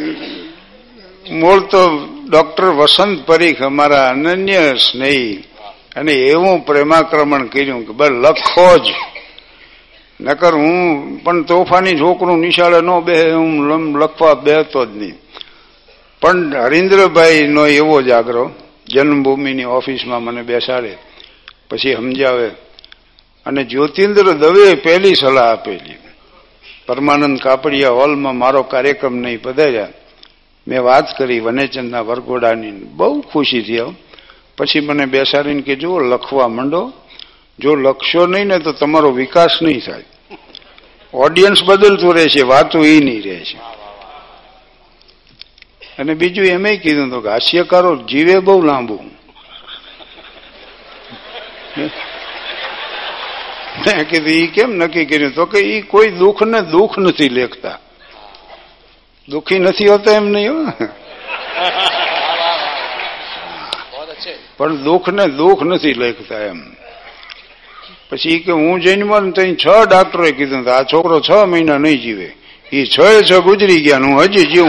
મૂળ 1.31 1.59
તો 1.59 2.07
ડોક્ટર 2.29 2.63
વસંત 2.63 3.25
પરીખ 3.25 3.61
અમારા 3.61 4.09
અનન્ય 4.09 4.75
સ્નેહી 4.75 5.43
અને 5.95 6.11
એવું 6.11 6.65
પ્રેમાક્રમણ 6.65 7.45
કર્યું 7.45 7.87
કે 7.87 7.93
બસ 7.93 8.09
લખો 8.09 8.77
જ. 8.77 8.87
નકર 10.21 10.53
હું 10.53 11.17
પણ 11.23 11.43
તોફાની 11.43 11.99
છોકરું 11.99 12.39
નિશાળે 12.39 12.81
ન 12.81 12.99
બે, 12.99 13.31
હું 13.31 13.99
લખવા 13.99 14.33
બેહતો 14.33 14.85
જ 14.85 14.89
નહીં. 14.97 15.13
પણ 16.21 16.55
હરીન્દ્રભાઈ 16.55 17.47
નો 17.47 17.67
એવો 17.67 18.01
જ 18.01 18.11
આગ્રહ, 18.11 18.49
જન્મભૂમિની 18.87 19.63
ઓફિસમાં 19.63 20.23
મને 20.23 20.41
બેસાડે, 20.41 20.97
પછી 21.69 21.95
સમજાવે 21.95 22.49
અને 23.45 23.63
જ્યોતિન્દ્ર 23.63 24.31
દવે 24.31 24.75
પહેલી 24.75 25.15
સલાહ 25.15 25.51
આપેલી. 25.51 25.95
પરમાનંદ 26.87 27.39
કાપડિયા 27.39 27.89
હોલમાં 27.89 28.35
મારો 28.35 28.63
કાર્યક્રમ 28.63 29.15
નહીં 29.15 29.41
પધાર્યા. 29.41 29.87
મેં 30.67 30.83
વાત 30.83 31.17
કરી 31.17 31.39
વનેચંદના 31.39 32.01
વરઘોડાની. 32.01 32.71
બહુ 32.71 33.21
ખુશી 33.21 33.79
હો. 33.79 33.93
પછી 34.57 34.79
મને 34.79 35.05
બેસાડીને 35.05 35.61
કે 35.61 35.75
જુઓ, 35.75 35.99
લખવા 35.99 36.47
માંડો. 36.47 36.93
જો 37.59 37.75
લખશો 37.75 38.27
નહીં 38.27 38.45
ને 38.45 38.59
તો 38.59 38.71
તમારો 38.71 39.11
વિકાસ 39.11 39.59
નહીં 39.61 39.85
થાય. 39.85 40.03
ઓડિયન્સ 41.13 41.63
બદલતું 41.63 42.13
રહેશે, 42.15 42.41
વાતો 42.41 42.79
એ 42.79 42.99
નહીં 42.99 43.23
રહેશે. 43.23 43.57
અને 45.99 46.13
બીજું 46.13 46.45
એમ 46.45 46.63
કીધું 46.63 47.09
તો 47.09 47.21
કે 47.21 47.29
હાસ્યકારો 47.29 47.95
જીવે 47.95 48.39
બહુ 48.39 48.61
લાંબુ. 48.61 48.99
नकी 53.75 55.05
कर 55.05 55.29
तो 55.29 55.45
कोई 55.91 56.07
दुख 56.09 56.43
ने 56.43 56.61
दुख 56.61 56.99
नहीं 56.99 57.29
लेखता। 57.29 57.79
दुखी 59.29 59.59
नहीं 59.59 59.87
होते 59.87 60.11
एम 60.11 60.23
नहीं 60.23 60.47
हो? 60.47 60.55
पर 64.59 64.69
दुख 64.83 65.09
ने 65.09 65.25
दुख 65.27 65.63
नहीं 65.63 65.93
लेखता 65.93 66.37
एम। 66.45 66.59
पी 68.11 68.39
के 68.39 68.51
हूँ 68.51 68.79
जन्म 68.79 69.11
तीन 69.31 69.55
छ 69.55 69.65
डॉक्टर 69.89 70.31
कीधु 70.31 70.57
आ 70.69 70.81
छोकर 70.83 71.13
छ 71.19 71.29
महीना 71.49 71.75
नहीं 71.77 71.97
जीवे। 71.97 72.29
ई 72.73 72.85
छ 72.85 72.95
गुजरी 73.41 73.77
गया 73.81 73.97
हूँ 73.97 74.13
हज 74.21 74.35
जीव 74.53 74.67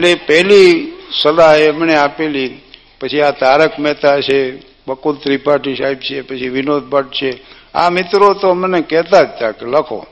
पेली 0.28 0.64
सलाह 1.12 1.54
एमने 1.54 1.94
आपेली 1.96 2.46
પછી 3.00 3.20
આ 3.20 3.30
તારક 3.30 3.78
મહેતા 3.78 4.20
છે, 4.20 4.52
બકુલ 4.88 5.16
ત્રિપાઠી 5.16 5.76
સાહેબ 5.76 5.98
છે, 5.98 6.20
પછી 6.20 6.48
વિનોદ 6.48 6.82
ભટ્ટ 6.82 7.14
છે. 7.14 7.42
આ 7.74 7.90
મિત્રો 7.90 8.34
તો 8.34 8.54
મને 8.54 8.80
કહેતા 8.80 9.22
જ 9.22 9.26
હતા 9.26 9.50
કે 9.50 9.66
લખો. 9.66 10.06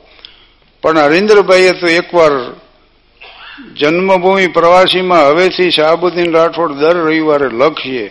પણ 0.81 0.97
હરીન્દ્રભાઈએ 0.97 1.71
તો 1.71 1.87
એકવાર 1.87 2.31
જન્મભૂમિ 3.75 4.47
પ્રવાસીમાં 4.47 5.27
હવેથી 5.27 5.71
શાહબુદ્દીન 5.71 6.31
રાઠોડ 6.31 6.71
દર 6.71 6.95
રવિવારે 6.95 7.47
લખીએ 7.47 8.09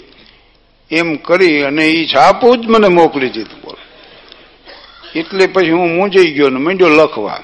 એમ 0.91 1.17
કરી 1.17 1.63
અને 1.63 1.89
એ 1.89 2.07
છાપું 2.07 2.61
જ 2.61 2.67
મને 2.67 2.89
મોકલી 2.89 3.29
દીધું 3.31 3.61
બોલ. 3.61 3.77
એટલે 5.19 5.47
પછી 5.47 5.71
હું 5.71 5.95
મૂંઝાઈ 5.95 6.27
ગયો 6.27 6.49
ને 6.49 6.59
મંડ્યો 6.59 6.89
લખવા. 6.89 7.41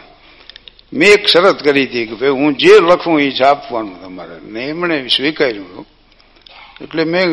મેં 0.92 1.12
એક 1.12 1.26
શરત 1.26 1.62
કરી 1.62 1.84
હતી 1.86 2.06
કે 2.06 2.14
ભાઈ 2.14 2.28
હું 2.28 2.56
જે 2.56 2.80
લખું 2.80 3.20
એ 3.20 3.30
છાપવાનું 3.30 4.02
તમારે. 4.02 4.50
ને 4.50 4.64
એમણે 4.64 5.08
સ્વીકાર્યું. 5.08 5.86
એટલે 6.80 7.04
મેં 7.04 7.28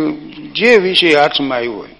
જે 0.53 0.77
વિષય 0.77 1.13
હાથમાં 1.13 1.57
આવ્યો 1.57 1.73
હોય, 1.73 1.95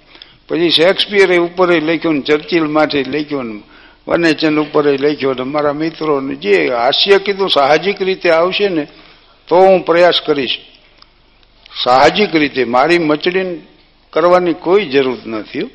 પછી 0.47 0.69
શેક્સપિયરે 0.69 1.38
ઉપર 1.38 1.82
લખ્યો 1.82 2.12
ને 2.12 2.21
ચર્ચિલ 2.21 2.65
માટે 2.67 3.04
લખ્યું 3.04 3.45
ને 3.45 3.62
વનેચન 4.08 4.60
ઉપર 4.60 4.86
લખ્યો 4.99 5.34
ને 5.34 5.43
મારા 5.43 5.73
મિત્રોને 5.73 6.36
જે 6.36 6.67
હાસ્ય 6.67 7.17
કીધું 7.17 7.49
સાહજિક 7.49 8.02
રીતે 8.02 8.30
આવશે 8.30 8.69
ને, 8.69 8.88
તો 9.47 9.56
હું 9.56 9.86
પ્રયાસ 9.86 10.21
કરીશ. 10.25 10.60
સાહજિક 11.84 12.36
રીતે 12.36 12.65
મારી 12.65 12.99
મચડીને 12.99 13.58
કરવાની 14.13 14.54
કોઈ 14.54 14.86
જરૂર 14.86 15.17
નથી 15.25 15.69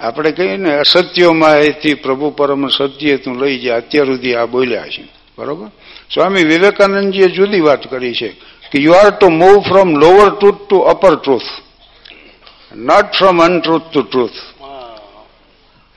આપણે 0.00 0.32
કહીએ 0.32 0.56
ને, 0.56 0.70
અસત્યોમાં 0.74 1.60
એથી 1.60 1.94
પ્રભુ 1.94 2.30
પરમ 2.30 2.68
સત્ય 2.68 3.16
તું 3.16 3.40
લઈ 3.42 3.58
જાય 3.58 3.78
અત્યાર 3.80 4.06
સુધી 4.06 4.34
આ 4.34 4.46
બોલ્યા 4.46 4.88
છે. 4.88 5.04
બરોબર? 5.38 5.68
સ્વામી 6.14 6.44
વિવેકાનંદજીએ 6.44 7.28
જુદી 7.28 7.60
વાત 7.60 7.90
કરી 7.90 8.14
છે. 8.14 8.36
કે 8.70 8.78
you 8.78 8.94
are 8.94 9.10
to 9.10 9.30
move 9.30 9.58
from 9.68 9.96
lower 9.98 10.28
truth 10.34 10.60
to 10.68 10.76
upper 10.92 11.14
truth 11.14 11.50
not 12.76 13.08
from 13.18 13.40
untruth 13.40 13.86
to 13.90 14.02
truth 14.02 14.38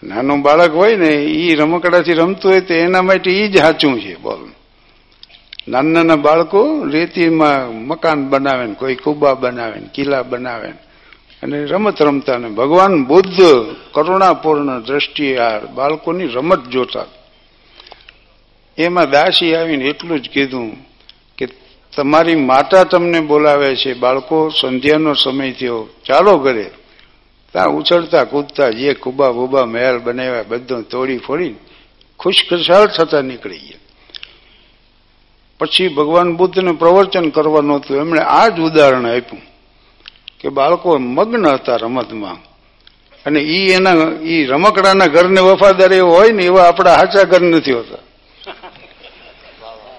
નાનું 0.03 0.41
બાળક 0.41 0.73
હોય 0.73 0.97
ને 0.97 1.11
એ 1.23 1.55
રમકડાથી 1.55 2.13
રમતું 2.13 2.51
હોય 2.51 2.61
તો 2.61 2.73
એના 2.73 3.01
માટે 3.01 3.31
એ 3.31 3.49
જ 3.49 3.57
સાચું 3.57 4.01
છે 4.01 4.15
બોલ. 4.15 4.49
નાના 5.67 6.03
નાના 6.03 6.15
બાળકો 6.15 6.85
રેતીમાં 6.91 7.87
મકાન 7.87 8.29
બનાવે 8.29 8.67
ને 8.67 8.75
કોઈ 8.75 8.95
કુબા 8.95 9.35
બનાવે 9.35 9.79
ને 9.79 9.87
કિલ્લા 9.93 10.23
બનાવે 10.23 10.67
ને 10.67 10.81
અને 11.43 11.65
રમત 11.65 12.01
રમતા 12.01 12.37
ને. 12.37 12.47
ભગવાન 12.49 13.05
બુદ્ધ 13.05 13.41
કરુણાપૂર્ણ 13.93 14.79
દ્રષ્ટિએ 14.79 15.37
આ 15.37 15.59
બાળકોની 15.59 16.27
રમત 16.27 16.63
જોતા. 16.69 17.05
એમાં 18.77 19.09
દાસી 19.09 19.55
આવીને 19.55 19.85
એટલું 19.85 20.21
જ 20.21 20.29
કીધું 20.29 20.67
તમારી 21.95 22.35
માતા 22.35 22.83
તમને 22.83 23.19
બોલાવે 23.19 23.75
છે, 23.75 23.93
બાળકો, 23.93 24.49
સંધ્યાનો 24.49 25.13
સમય 25.13 25.51
થયો. 25.51 25.87
ચાલો 26.05 26.37
ઘરે. 26.37 26.71
ત્યાં 27.51 27.67
ઉછળતા 27.67 28.23
કૂદતા 28.23 28.69
જે 28.69 28.93
કુબા 28.93 29.31
બુબા 29.31 29.65
મહેલ 29.65 29.99
બનાવ્યા, 29.99 30.43
બધું 30.47 30.83
તોડી 30.83 31.17
ફોડીને 31.17 31.55
ખુશખુશાલ 32.19 32.85
થતા 32.85 33.21
નીકળી 33.21 33.57
ગયા. 33.57 33.79
પછી 35.59 35.87
ભગવાન 35.87 36.35
બુદ્ધને 36.35 36.71
પ્રવચન 36.71 37.29
કરવાનું 37.29 37.77
હતું. 37.77 37.97
એમણે 37.97 38.21
આ 38.21 38.47
જ 38.47 38.59
ઉદાહરણ 38.59 39.05
આપ્યું 39.05 39.41
કે 40.39 40.49
બાળકો 40.49 40.97
મગ્ન 40.97 41.47
હતા 41.47 41.75
રમતમાં. 41.75 42.35
અને 43.25 43.39
ઈ 43.39 43.71
એના, 43.71 43.91
ઈ 44.21 44.45
રમકડાના 44.45 45.05
ઘરને 45.05 45.41
વફાદાર 45.41 45.93
એવો 45.93 46.11
હોય 46.11 46.29
ને 46.31 46.43
એવા 46.43 46.63
આપણા 46.63 46.93
હાચા 46.93 47.23
ઘર 47.23 47.41
નથી 47.41 47.71
હોતા. 47.71 47.97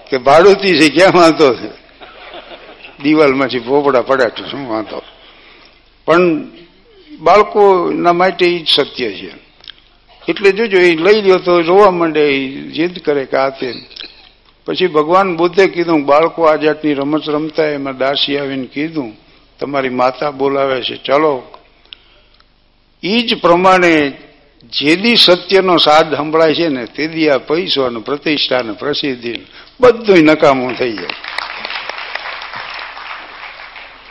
કે 0.09 0.17
ભાડુતી 0.17 0.79
છે, 0.79 0.89
ક્યાં 0.89 1.11
વાંધો 1.17 1.53
છે? 1.53 1.84
દિવાલમાંથી 3.03 3.59
ભોપડા 3.59 4.01
પડ્યા 4.01 4.27
તો 4.27 4.45
શું 4.45 4.69
વાંધો? 4.69 5.01
પણ 6.05 6.47
બાળકોના 7.19 8.13
માટે 8.13 8.45
એ 8.45 8.59
જ 8.59 8.67
સત્ય 8.67 9.11
છે. 9.11 9.45
એટલે 10.27 10.51
જોજો 10.51 10.77
એ 10.77 10.95
લઈ 10.95 11.21
લ્યો 11.21 11.37
તો 11.37 11.61
જોવા 11.61 11.91
માંડે 11.91 12.21
એ 12.21 12.47
જીદ 12.47 12.99
કરે 12.99 13.25
કે 13.25 13.37
આ 13.37 13.49
તે. 13.49 13.73
પછી 14.65 14.87
ભગવાન 14.87 15.37
બુદ્ધે 15.37 15.67
કીધું, 15.67 16.05
બાળકો 16.05 16.43
આ 16.43 16.55
જાતની 16.55 16.93
રમત 16.93 17.29
રમતા 17.29 17.63
એમાં 17.63 17.97
દાસી 17.97 18.37
આવીને 18.37 18.65
કીધું, 18.65 19.13
તમારી 19.59 19.89
માતા 19.89 20.31
બોલાવે 20.31 20.81
છે, 20.81 20.95
ચાલો. 20.95 21.43
એ 23.03 23.21
જ 23.21 23.41
પ્રમાણે 23.41 24.11
જેદી 24.63 25.15
સત્યનો 25.15 25.77
સાદ 25.77 26.15
સંભળાય 26.15 26.53
છે 26.53 26.67
ને, 26.67 26.85
તેદી 26.85 27.29
આ 27.29 27.37
પૈસો 27.37 27.83
અને 27.83 27.99
પ્રતિષ્ઠા 27.99 28.61
ને 28.61 28.71
પ્રસિદ્ધિ. 28.71 29.39
બધું 29.79 30.17
નકામું 30.17 30.73
થઈ 30.73 30.91
જાય. 30.91 31.07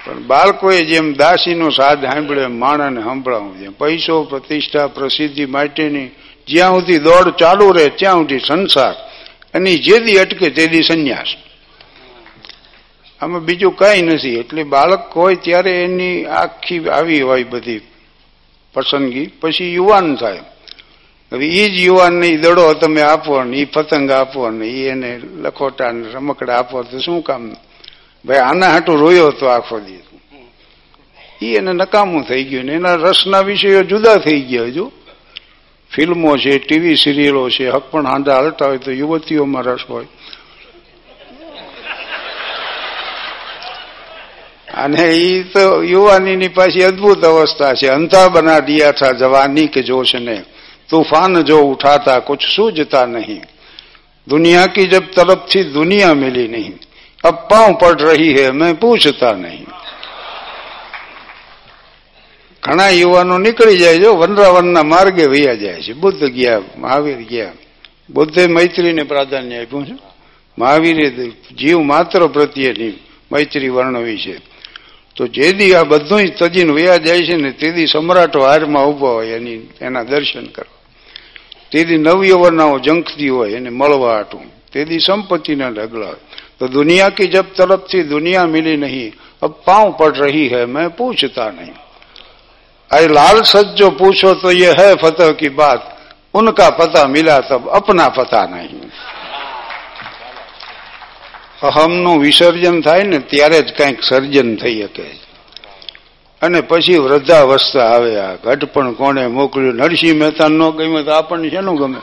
પણ 0.04 0.22
બાળકોએ 0.22 0.84
જેમ 0.84 1.12
દાસીનો 1.12 1.70
સાધ 1.70 2.04
સાંભળ્યો 2.04 2.44
એમ 2.44 2.58
માણસને 2.58 3.02
સંભળાવું 3.02 3.58
છે 3.58 3.68
પૈસો, 3.68 4.22
પ્રતિષ્ઠા, 4.22 4.86
પ્રસિદ્ધિ 4.86 5.46
માટેની, 5.46 6.08
જ્યાં 6.46 6.70
સુધી 6.70 6.98
દોડ 6.98 7.30
ચાલુ 7.30 7.72
રહે, 7.72 7.88
ત્યાં 7.88 8.14
સુધી 8.14 8.38
સંસાર. 8.38 8.94
અને 9.54 9.76
જેદી 9.76 10.18
અટકે 10.18 10.50
તેદી 10.50 10.82
સંન્યાસ. 10.82 11.36
આમાં 13.20 13.44
બીજું 13.44 13.76
કઈ 13.76 14.02
નથી. 14.02 14.28
એટલે 14.28 14.62
બાળક 14.62 15.12
હોય 15.16 15.34
ત્યારે 15.34 15.84
એની 15.84 16.24
આખી 16.24 16.88
આવી 16.88 17.20
હોય 17.20 17.44
બધી 17.44 17.80
પસંદગી. 18.74 19.26
પછી 19.26 19.74
યુવાન 19.74 20.14
થાય. 20.14 20.40
હવે 21.32 21.46
એ 21.46 21.68
જ 21.68 21.72
યુવાનને 21.72 22.26
એ 22.26 22.36
દડો 22.36 22.74
તમે 22.74 23.02
આપો 23.02 23.42
ને 23.42 23.56
એ 23.56 23.64
પતંગ 23.64 24.10
આપો 24.10 24.50
ને 24.50 24.68
એને 24.68 25.20
લખોટા 25.40 25.92
ને 25.92 26.12
રમકડા 26.12 26.58
આપો 26.58 26.82
તો 26.82 26.98
શું 26.98 27.22
કામ? 27.22 27.56
ભાઈ, 28.24 28.38
આના 28.38 28.68
હાટું 28.68 28.98
રોયો 28.98 29.26
હતો 29.26 29.46
આખો 29.46 29.80
દિવસ. 29.80 30.04
એ 31.42 31.56
એને 31.56 31.72
નકામું 31.72 32.24
થઈ 32.24 32.44
ગયું 32.44 32.64
ને 32.64 32.72
એના 32.72 32.94
રસના 32.94 33.40
વિષયો 33.40 33.82
જુદા 33.82 34.16
થઈ 34.16 34.40
ગયા 34.40 34.62
હજુ. 34.62 34.92
ફિલ્મો 35.90 36.36
છે, 36.36 36.58
ટીવી 36.58 36.96
સિરિયલો 36.96 37.50
છે, 37.50 37.68
હક 37.68 37.82
પણ 37.90 38.06
હાંડા 38.06 38.34
હાલતા 38.34 38.66
હોય 38.66 38.78
તો 38.78 38.90
યુવતીઓમાં 38.92 39.62
રસ 39.62 39.80
હોય. 39.90 40.06
અને 44.74 45.02
એ 45.02 45.42
તો 45.42 45.82
યુવાનીની 45.82 46.48
પાછી 46.48 46.82
અદભુત 46.82 47.24
અવસ્થા 47.24 47.74
છે. 47.74 47.88
અંતા 47.88 48.28
બના 48.28 48.58
દિયા 48.58 48.92
થા 48.92 49.12
જવાની 49.12 49.66
કે 49.66 49.82
જોશ 49.82 50.14
ને 50.14 50.44
તૂફાન 50.90 51.42
જો 51.42 51.58
ઉઠાતા 51.58 52.18
કુછ 52.18 52.38
સૂજતા 52.56 53.06
નહીં. 53.06 53.42
દુનિયા 54.28 54.66
કી 54.66 54.86
જબ 54.86 55.02
તરફથી 55.16 55.64
દુનિયા 55.64 56.14
મિલી 56.14 56.48
નહીં. 56.48 56.78
अब 57.23 57.35
पांव 57.47 57.73
पड़ 57.75 57.95
रही 58.01 58.29
है 58.33 58.51
मैं 58.51 58.73
पूछता 58.75 59.31
नहीं 59.35 59.65
ઘણા 62.63 62.89
યુવાનો 62.91 63.37
નીકળી 63.37 63.77
જાય 63.77 63.97
જો 63.97 64.15
વનરાવનના 64.15 64.83
માર્ગે 64.83 65.25
વૈયા 65.25 65.55
જાય 65.55 65.79
છે 65.79 65.93
બુદ્ધ 65.95 66.23
ગયા 66.29 66.61
મહાવીર 66.77 67.21
ગયા 67.23 67.53
બુદ્ધે 68.09 68.47
મૈત્રીને 68.47 69.03
પ્રાધાન્ય 69.05 69.55
આપ્યું 69.59 69.85
છે 69.85 69.95
મહાવીરે 70.57 71.31
જીવ 71.55 71.79
માત્ર 71.83 72.21
પ્રત્યેની 72.29 72.95
મૈત્રી 73.31 73.69
વર્ણવી 73.69 74.17
છે 74.17 74.35
તો 75.17 75.27
જે 75.27 75.53
દી 75.53 75.75
આ 75.75 75.85
બધું 75.85 76.31
તજીને 76.31 76.73
વયા 76.73 76.99
જાય 76.99 77.21
છે 77.21 77.35
ને 77.35 77.51
તે 77.53 77.71
દી 77.71 77.87
સમ્રાટો 77.87 78.39
હારમાં 78.41 78.85
ઉભા 78.85 79.13
હોય 79.13 79.35
એની 79.35 79.61
એના 79.81 80.03
દર્શન 80.03 80.47
કરવા 80.47 80.79
તેથી 81.71 81.97
નવયવનાઓ 81.97 82.79
જંખતી 82.79 83.29
હોય 83.29 83.57
એને 83.57 83.69
મળવા 83.71 84.13
હાટું 84.13 84.45
તેથી 84.71 84.99
સંપત્તિના 84.99 85.71
ઢગલા 85.71 86.07
હોય 86.07 86.42
તો 86.57 86.67
દુનિયા 86.69 87.09
की 87.11 87.25
जब 87.27 87.53
तरफ 87.53 87.85
थी 87.87 88.03
दुनिया 88.05 88.45
मिली 88.47 88.75
नहीं 88.77 89.11
अब 89.41 89.51
पांव 89.65 89.91
पड़ 89.93 90.15
रही 90.15 90.47
है 90.47 90.65
मैं 90.67 90.89
पूछता 90.91 91.49
नहीं 91.51 91.75
अरे 92.91 93.07
लाल 93.09 93.41
सच 93.45 93.67
जो 93.75 93.89
पूछो 93.95 94.33
तो 94.35 94.51
ये 94.53 94.71
है 94.73 94.89
फतह 94.97 95.31
की 95.33 95.49
बात 95.55 95.81
उनका 96.33 96.69
पता 96.71 97.05
मिला 97.07 97.37
तब 97.43 97.69
अपना 97.71 98.07
पता 98.11 98.41
नहीं 98.47 98.81
અહમનું 101.61 102.11
વિસર્જન 102.17 102.77
થાય 102.81 103.03
ને 103.03 103.19
ત્યારે 103.21 103.57
જ 103.59 103.71
કંઈક 103.71 104.03
સર્જન 104.03 104.49
થઈ 104.55 104.83
શકે 104.83 105.07
અને 106.41 106.61
પછી 106.61 106.99
વૃદ્ધાવસ્થા 106.99 107.87
આવે 107.87 108.11
આ 108.17 108.35
ઘટપણ 108.45 108.93
કોને 108.93 109.23
મોકલ્યું 109.29 109.75
નરસિંહ 109.77 110.15
મહેતા 110.15 110.49
ન 110.49 110.61
ગમ્યું 110.71 111.05
તો 111.05 111.11
આપણને 111.11 111.49
શેનું 111.49 111.75
ગમે 111.75 111.99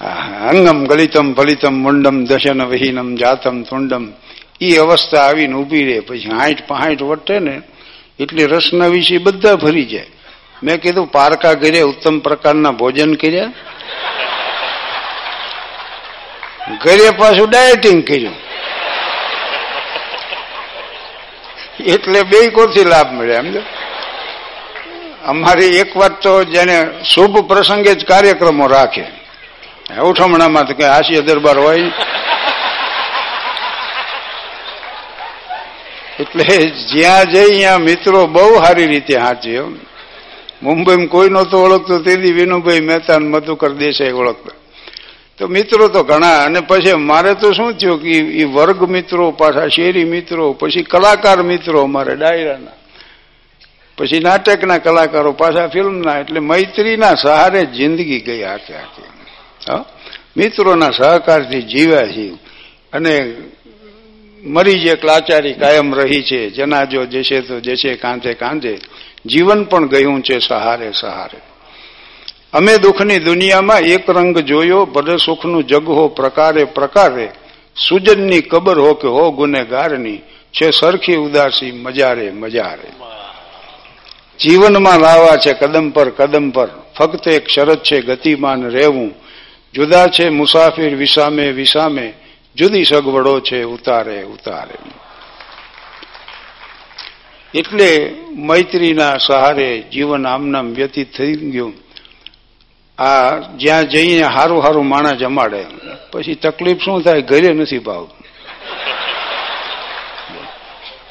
અંગમ 0.00 0.84
ગલિતમ 0.84 1.34
ફલિતમ 1.34 1.74
મુંડમ 1.74 2.24
દશન 2.24 2.64
વિહીનમ 2.64 3.14
જાતમ 3.14 3.62
તુંડમ 3.62 4.08
એ 4.60 4.76
અવસ્થા 4.76 5.20
આવીને 5.20 5.54
ઊભી 5.54 5.84
રહે. 5.84 6.00
પછી 6.00 6.18
હાઠ 6.18 6.62
પહાઠ 6.68 7.02
વટે 7.02 7.38
ને 7.38 7.62
એટલે 8.20 8.46
રસના 8.46 8.86
વિશે 8.86 9.18
બધા 9.18 9.56
ભરી 9.56 9.84
જાય. 9.84 10.06
મેં 10.62 10.80
કીધું, 10.80 11.06
પારકા 11.06 11.52
ઘરે 11.52 11.80
ઉત્તમ 11.80 12.18
પ્રકારના 12.18 12.70
ભોજન 12.70 13.14
કર્યા. 13.14 13.52
ઘરે 16.84 17.10
પાછું 17.10 17.50
ડાયટિંગ 17.50 18.02
કર્યું. 18.06 18.34
એટલે 21.84 22.22
બે 22.22 22.48
કોરથી 22.48 22.84
લાભ 22.84 23.12
મળ્યા 23.12 23.40
સમજો 23.40 23.62
અમારી 25.24 25.66
એક 25.66 25.96
વાત 25.96 26.20
તો 26.22 26.44
જેને 26.44 26.86
શુભ 27.04 27.48
પ્રસંગે 27.48 27.94
જ 27.94 28.04
કાર્યક્રમો 28.04 28.66
રાખે. 28.66 29.19
ઉઠમણામાં 29.98 30.66
તો 30.66 30.74
કઈ 30.74 30.84
હાસ્ય 30.84 31.20
દરબાર 31.20 31.58
હોય. 31.58 31.92
એટલે 36.20 36.44
જ્યાં 36.70 37.24
જઈ 37.24 37.58
ત્યાં 37.58 37.80
મિત્રો 37.80 38.26
બહુ 38.26 38.64
સારી 38.64 38.86
રીતે 38.86 39.16
હાચે 39.16 39.60
મુંબઈમાં 40.62 41.06
કોઈ 41.06 41.28
નહોતો 41.28 41.62
ઓળખતો 41.62 41.98
તેથી 41.98 42.32
વિનુભાઈ 42.32 42.80
મહેતા 42.80 43.18
મધુકર 43.18 43.72
દેસાઈ 43.72 44.12
ઓળખતા. 44.12 44.56
તો 45.38 45.48
મિત્રો 45.48 45.88
તો 45.88 46.02
ઘણા, 46.04 46.44
અને 46.44 46.60
પછી 46.60 46.92
મારે 46.92 47.34
તો 47.34 47.52
શું 47.52 47.78
થયું 47.78 48.02
કે 48.02 48.10
એ 48.10 48.44
વર્ગ 48.44 48.82
મિત્રો, 48.82 49.30
પાછા 49.30 49.68
શેરી 49.68 50.04
મિત્રો, 50.04 50.52
પછી 50.52 50.82
કલાકાર 50.82 51.42
મિત્રો 51.42 51.82
અમારે 51.82 52.16
ડાયરાના. 52.16 52.76
પછી 53.98 54.20
નાટકના 54.20 54.78
કલાકારો, 54.78 55.32
પાછા 55.32 55.68
ફિલ્મના, 55.68 56.18
એટલે 56.18 56.40
મૈત્રીના 56.40 57.14
સહારે 57.14 57.66
જિંદગી 57.66 58.20
ગઈ 58.20 58.42
આખે 58.42 58.74
આખી 58.74 59.09
મિત્રોના 60.36 60.90
સહકારથી 60.90 61.62
જીવ્યા 61.62 62.06
છીએ. 62.06 62.34
અને 62.92 63.34
મરી 64.44 64.80
જે 64.80 64.96
લાચારી 65.04 65.52
કાયમ 65.52 65.94
રહી 65.94 66.22
છે 66.22 66.50
જનાજો 66.50 67.04
જશે 67.04 67.40
તો 67.40 67.60
જશે 67.60 67.94
કાંધે 67.94 68.34
કાંધે, 68.34 68.78
જીવન 69.26 69.64
પણ 69.64 69.88
ગયું 69.88 70.22
છે 70.22 70.38
સહારે 70.38 70.92
સહારે. 70.92 71.38
અમે 72.52 72.78
દુઃખની 72.78 73.18
દુનિયામાં 73.18 73.80
એક 73.80 74.10
રંગ 74.10 74.38
જોયો, 74.38 74.84
ભલે 74.84 75.16
સુખનું 75.16 75.66
જગ 75.66 75.84
હો 75.88 76.08
પ્રકારે 76.08 76.64
પ્રકારે, 76.64 77.30
સુજનની 77.88 78.40
કબર 78.40 78.78
હો 78.78 78.94
કે 78.94 79.08
હો 79.08 79.30
ગુનેગારની, 79.30 80.18
છે 80.52 80.70
સરખી 80.70 81.16
ઉદાસી 81.16 81.72
મજારે 81.72 82.30
મજારે. 82.30 82.88
જીવનમાં 84.40 84.98
લાવા 85.00 85.36
છે 85.36 85.52
કદમ 85.52 85.90
પર 85.90 86.10
કદમ 86.10 86.50
પર, 86.50 86.68
ફક્ત 86.98 87.28
એક 87.28 87.48
શરત 87.48 87.82
છે 87.82 88.00
ગતિમાન 88.00 88.70
રહેવું 88.70 89.29
જુદા 89.74 90.06
છે, 90.06 90.28
મુસાફિર 90.28 90.94
વિસામે 90.94 91.50
વિસામે, 91.52 92.12
જુદી 92.56 92.84
સગવડો 92.84 93.40
છે, 93.40 93.62
ઉતારે 93.62 94.22
ઉતારે. 94.22 94.78
એટલે 97.54 98.14
મૈત્રીના 98.36 99.18
સહારે 99.18 99.80
જીવન 99.92 100.26
આમનામ 100.26 100.74
વ્યતીત 100.74 101.16
થઈ 101.16 101.34
ગયું. 101.34 101.72
આ 102.98 103.36
જ્યાં 103.36 103.88
જઈને 103.88 104.22
હારું 104.22 104.62
હારું 104.62 104.88
માણસ 104.88 105.18
જમાડે, 105.18 105.64
પછી 106.12 106.34
તકલીફ 106.34 106.80
શું 106.80 107.02
થાય, 107.02 107.22
ઘરે 107.22 107.52
નથી 107.52 107.78
ભાવતું. 107.78 108.20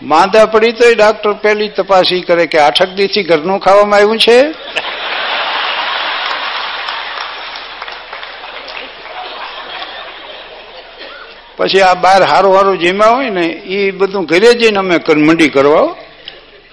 માંદા 0.02 0.45
પડી 0.45 0.72
તો 0.72 0.93
ડાક્ટર 0.98 1.34
પેલી 1.34 1.67
તપાસી 1.67 2.22
કરે 2.22 2.45
કે 2.45 2.60
આઠક 2.60 2.89
દીથી 2.89 3.24
ઘરનું 3.24 3.60
ખાવામાં 3.60 3.95
આવ્યું 3.95 4.19
છે? 4.19 4.41
પછી 11.60 11.82
આ 11.82 11.93
બાર 11.93 12.22
હારું 12.24 12.56
હારું 12.56 12.80
જેમાં 12.80 13.15
હોય 13.15 13.30
ને 13.30 13.45
એ 13.76 13.91
બધું 13.91 14.26
ઘરે 14.26 14.52
જઈને 14.54 14.80
અમે 14.80 14.95
મંડી 15.15 15.50
કરવા 15.50 15.95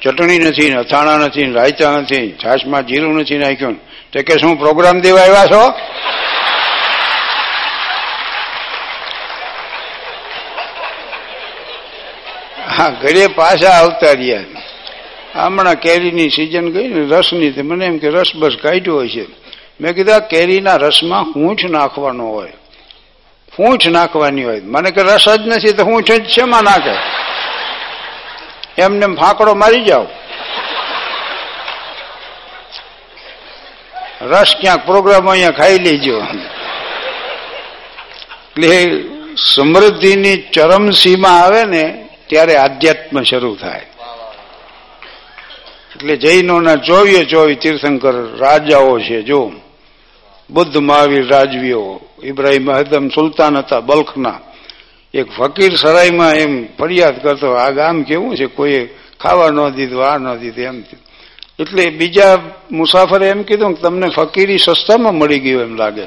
ચટણી 0.03 0.39
નથી 0.39 0.71
ને, 0.71 0.77
અથાણા 0.77 1.19
નથી 1.19 1.53
રાયતા 1.53 2.01
નથી 2.01 2.27
છાશમાં 2.45 2.87
જીરું 2.87 3.19
નથી 3.21 3.39
નાખ્યું 3.39 3.77
તો 4.13 4.23
કે 4.23 4.35
શું 4.41 4.55
પ્રોગ્રામ 4.59 5.01
દેવા 5.01 5.21
આવ્યા 5.21 5.47
છો? 5.47 5.63
હા, 12.77 12.91
ઘરે 13.03 13.27
પાછા 13.27 13.75
આવતા 13.81 14.13
રહ્યા 14.13 14.45
હમણાં 15.35 15.75
કેરીની 15.75 16.31
સિઝન 16.31 16.67
ગઈ 16.71 16.89
ને, 16.89 17.01
રસની 17.11 17.51
તે 17.51 17.63
મને 17.63 17.85
એમ 17.87 17.99
કે 17.99 18.09
રસ 18.09 18.31
બસ 18.37 18.57
કાઢ્યો 18.63 18.95
હોય 18.95 19.09
છે 19.09 19.25
મેં 19.81 19.95
કીધા 19.95 20.21
કેરીના 20.33 20.77
રસમાં 20.77 21.25
હું 21.33 21.57
જ 21.57 21.65
નાખવાનો 21.65 22.27
હોય. 22.27 22.55
હૂંઠ 23.59 23.87
નાખવાની 23.87 24.45
હોય. 24.45 24.61
મને 24.65 24.91
કે 24.91 25.03
રસ 25.03 25.29
જ 25.29 25.47
નથી, 25.47 25.73
તો 25.73 25.85
હું 25.85 26.03
જ 26.03 26.27
શેમાં 26.27 26.65
નાખે? 26.65 26.97
એમને 28.83 29.07
ફાંકડો 29.07 29.55
મારી 29.55 29.85
જાઓ. 29.85 30.07
રસ 34.23 34.55
ક્યાંક 34.61 34.87
પ્રોગ્રામ 34.87 35.31
અહીંયા 35.31 35.51
ખાઈ 35.51 35.79
લેજો. 35.79 36.21
એટલે 38.57 39.05
સમૃદ્ધિની 39.55 40.37
ચરમસીમા 40.37 41.29
આવે 41.29 41.65
ને, 41.65 42.09
ત્યારે 42.27 42.57
આધ્યાત્મ 42.57 43.23
શરૂ 43.23 43.57
થાય. 43.57 43.87
એટલે 45.97 46.17
જૈનોના 46.17 46.75
ચોવીએ 46.75 47.25
ચોવીસ 47.25 47.59
તીર્થંકર 47.59 48.37
રાજાઓ 48.39 48.99
છે, 48.99 49.23
જો. 49.23 49.53
બુદ્ધ 50.51 50.77
મહાવીર 50.77 51.29
રાજવીઓ, 51.29 52.01
ઇબ્રાહિમ 52.23 52.71
હદમ 52.71 53.09
સુલતાન 53.09 53.57
હતા 53.59 53.81
બલ્ખના. 53.81 54.41
એક 55.15 55.27
ફકીર 55.31 55.77
સરાયમાં 55.77 56.35
એમ 56.35 56.67
ફરિયાદ 56.79 57.23
કરતો, 57.23 57.53
આ 57.53 57.71
ગામ 57.71 58.03
કેવું 58.03 58.37
છે? 58.37 58.47
કોઈએ 58.47 58.89
ખાવા 59.21 59.51
ન 59.51 59.69
દીધું, 59.69 60.07
આ 60.07 60.19
ન 60.19 60.37
દીધું, 60.37 60.65
એમ 60.65 60.83
એટલે 61.59 61.91
બીજા 61.91 62.39
મુસાફરે 62.71 63.29
એમ 63.29 63.43
કીધું 63.43 63.75
કે, 63.75 63.83
તમને 63.83 64.09
ફકીરી 64.09 64.59
સસ્તામાં 64.59 65.15
મળી 65.15 65.39
ગયું 65.39 65.63
એમ 65.63 65.75
લાગે 65.75 66.05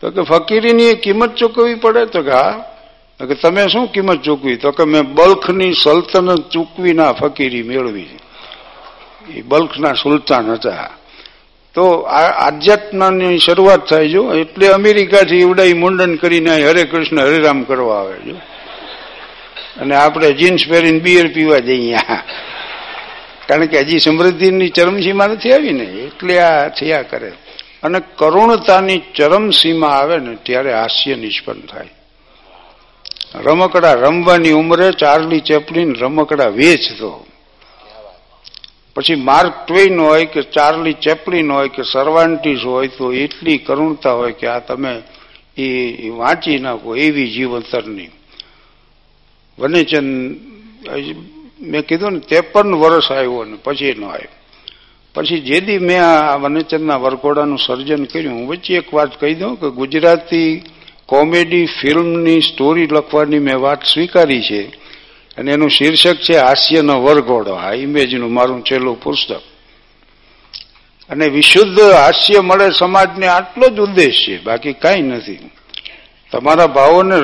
તો 0.00 0.10
કે, 0.10 0.22
ફકીરીની 0.22 0.94
કિંમત 0.94 1.34
ચૂકવવી 1.34 1.74
પડે? 1.74 2.06
તો 2.06 2.22
કે, 2.22 2.30
હા. 2.30 2.64
કે, 3.28 3.34
તમે 3.34 3.68
શું 3.68 3.92
કિંમત 3.92 4.22
ચૂકવી? 4.22 4.56
તો 4.56 4.70
કે, 4.70 4.84
મેં 4.84 5.14
બલ્ખની 5.14 5.72
સલ્તનત 5.72 6.48
ચૂકવીના 6.50 7.12
ફકીરી 7.12 7.62
મેળવી 7.62 8.06
એ 9.34 9.42
બલ્ખના 9.42 9.92
સુલતાન 9.92 10.52
હતા. 10.52 10.99
તો 11.74 12.00
આધ્યાત્મની 12.46 13.38
શરૂઆત 13.38 13.88
થાય 13.88 14.08
જો 14.08 14.34
એટલે 14.34 14.68
અમેરિકાથી 14.68 15.42
ઉડાઈ 15.42 15.72
મુંડન 15.72 16.16
કરીને 16.16 16.64
હરે 16.64 16.84
કૃષ્ણ 16.84 17.20
હરિરામ 17.20 17.62
કરવા 17.62 18.00
આવે 18.00 18.18
જો 18.18 18.34
અને 19.80 19.94
આપણે 19.94 20.32
જીન્સ 20.32 20.68
પહેરીને 20.68 20.98
બિયર 20.98 21.26
પીવા 21.26 21.58
જઈએ 21.58 21.96
કારણ 23.46 23.66
કે 23.66 23.78
હજી 23.78 23.98
સમૃદ્ધિની 23.98 24.68
ચરમસીમા 24.68 25.26
નથી 25.26 25.52
આવી 25.52 25.72
ને. 25.72 25.84
એટલે 25.84 26.38
આ 26.38 26.68
થયા 26.68 27.02
કરે. 27.02 27.32
અને 27.82 28.00
કરુણતાની 28.00 29.02
ચરમસીમા 29.16 29.88
આવે 29.88 30.18
ને, 30.18 30.36
ત્યારે 30.42 30.74
હાસ્ય 30.74 31.14
નિષ્પન્ન 31.14 31.60
થાય. 31.60 31.88
રમકડા 33.34 33.92
રમવાની 33.92 34.52
ઉંમરે 34.52 34.92
ચાર્લી 34.92 35.40
ચેપલિન 35.40 35.94
રમકડા 35.94 36.48
વેચતો. 36.48 37.26
પછી 39.00 39.14
માર્ક 39.14 39.66
ટ્વેન 39.66 40.00
હોય 40.00 40.26
કે 40.26 40.42
ચાર્લી 40.42 40.92
ચેપલિન 40.92 41.52
હોય 41.52 41.68
કે 41.68 41.82
સર્વાન્ટીસ 41.82 42.64
હોય 42.64 42.88
તો 42.88 43.12
એટલી 43.12 43.58
કરુણતા 43.58 44.12
હોય 44.12 44.32
કે 44.32 44.46
આ 44.46 44.58
તમે 44.58 45.02
એ 45.56 46.10
વાંચી 46.10 46.58
નાખો 46.58 46.96
એવી 46.96 47.30
જીવંતરની. 47.30 48.08
વનેચંદ 49.58 50.36
મેં 51.60 51.82
કીધું 51.82 52.12
ને, 52.12 52.18
ત્રેપન 52.18 52.74
વર્ષ 52.74 53.12
આવ્યો 53.12 53.44
ને, 53.44 53.56
પછી 53.64 53.94
ન 53.98 54.04
આવ્યો. 54.04 54.28
પછી 55.14 55.40
જેદી 55.40 55.78
મેં 55.78 56.04
આ 56.04 56.36
વનેચંદના 56.36 56.96
વરઘોડાનું 56.96 57.58
સર્જન 57.58 58.04
કર્યું, 58.04 58.34
હું 58.34 58.46
વચ્ચે 58.46 58.74
એક 58.74 58.94
વાત 58.94 59.20
કહી 59.20 59.34
દઉં 59.34 59.60
કે 59.60 59.70
ગુજરાતી 59.70 60.62
કોમેડી 61.06 61.66
ફિલ્મની 61.66 62.40
સ્ટોરી 62.40 62.86
લખવાની 62.86 63.38
મેં 63.38 63.60
વાત 63.60 63.84
સ્વીકારી 63.84 64.42
છે. 64.42 64.79
અને 65.40 65.52
એનું 65.52 65.70
શીર્ષક 65.70 66.16
છે 66.16 66.36
હાસ્યનો 66.36 67.02
વરઘોડો. 67.02 67.54
આ 67.54 67.72
ઇમેજનું 67.72 68.32
મારું 68.32 68.64
છેલ્લું 68.64 69.02
પુસ્તક. 69.02 69.42
અને 71.10 71.28
વિશુદ્ધ 71.28 71.80
હાસ્ય 71.80 72.40
મળે 72.40 72.70
સમાજને 72.78 73.26
આટલો 73.26 73.68
જ 73.68 73.78
ઉદ્દેશ 73.80 74.24
છે 74.28 74.42
બાકી 74.42 74.72
કાંઈ 74.72 75.02
નથી. 75.02 75.50
તમારા 76.32 76.66
ભાવોને 76.66 77.14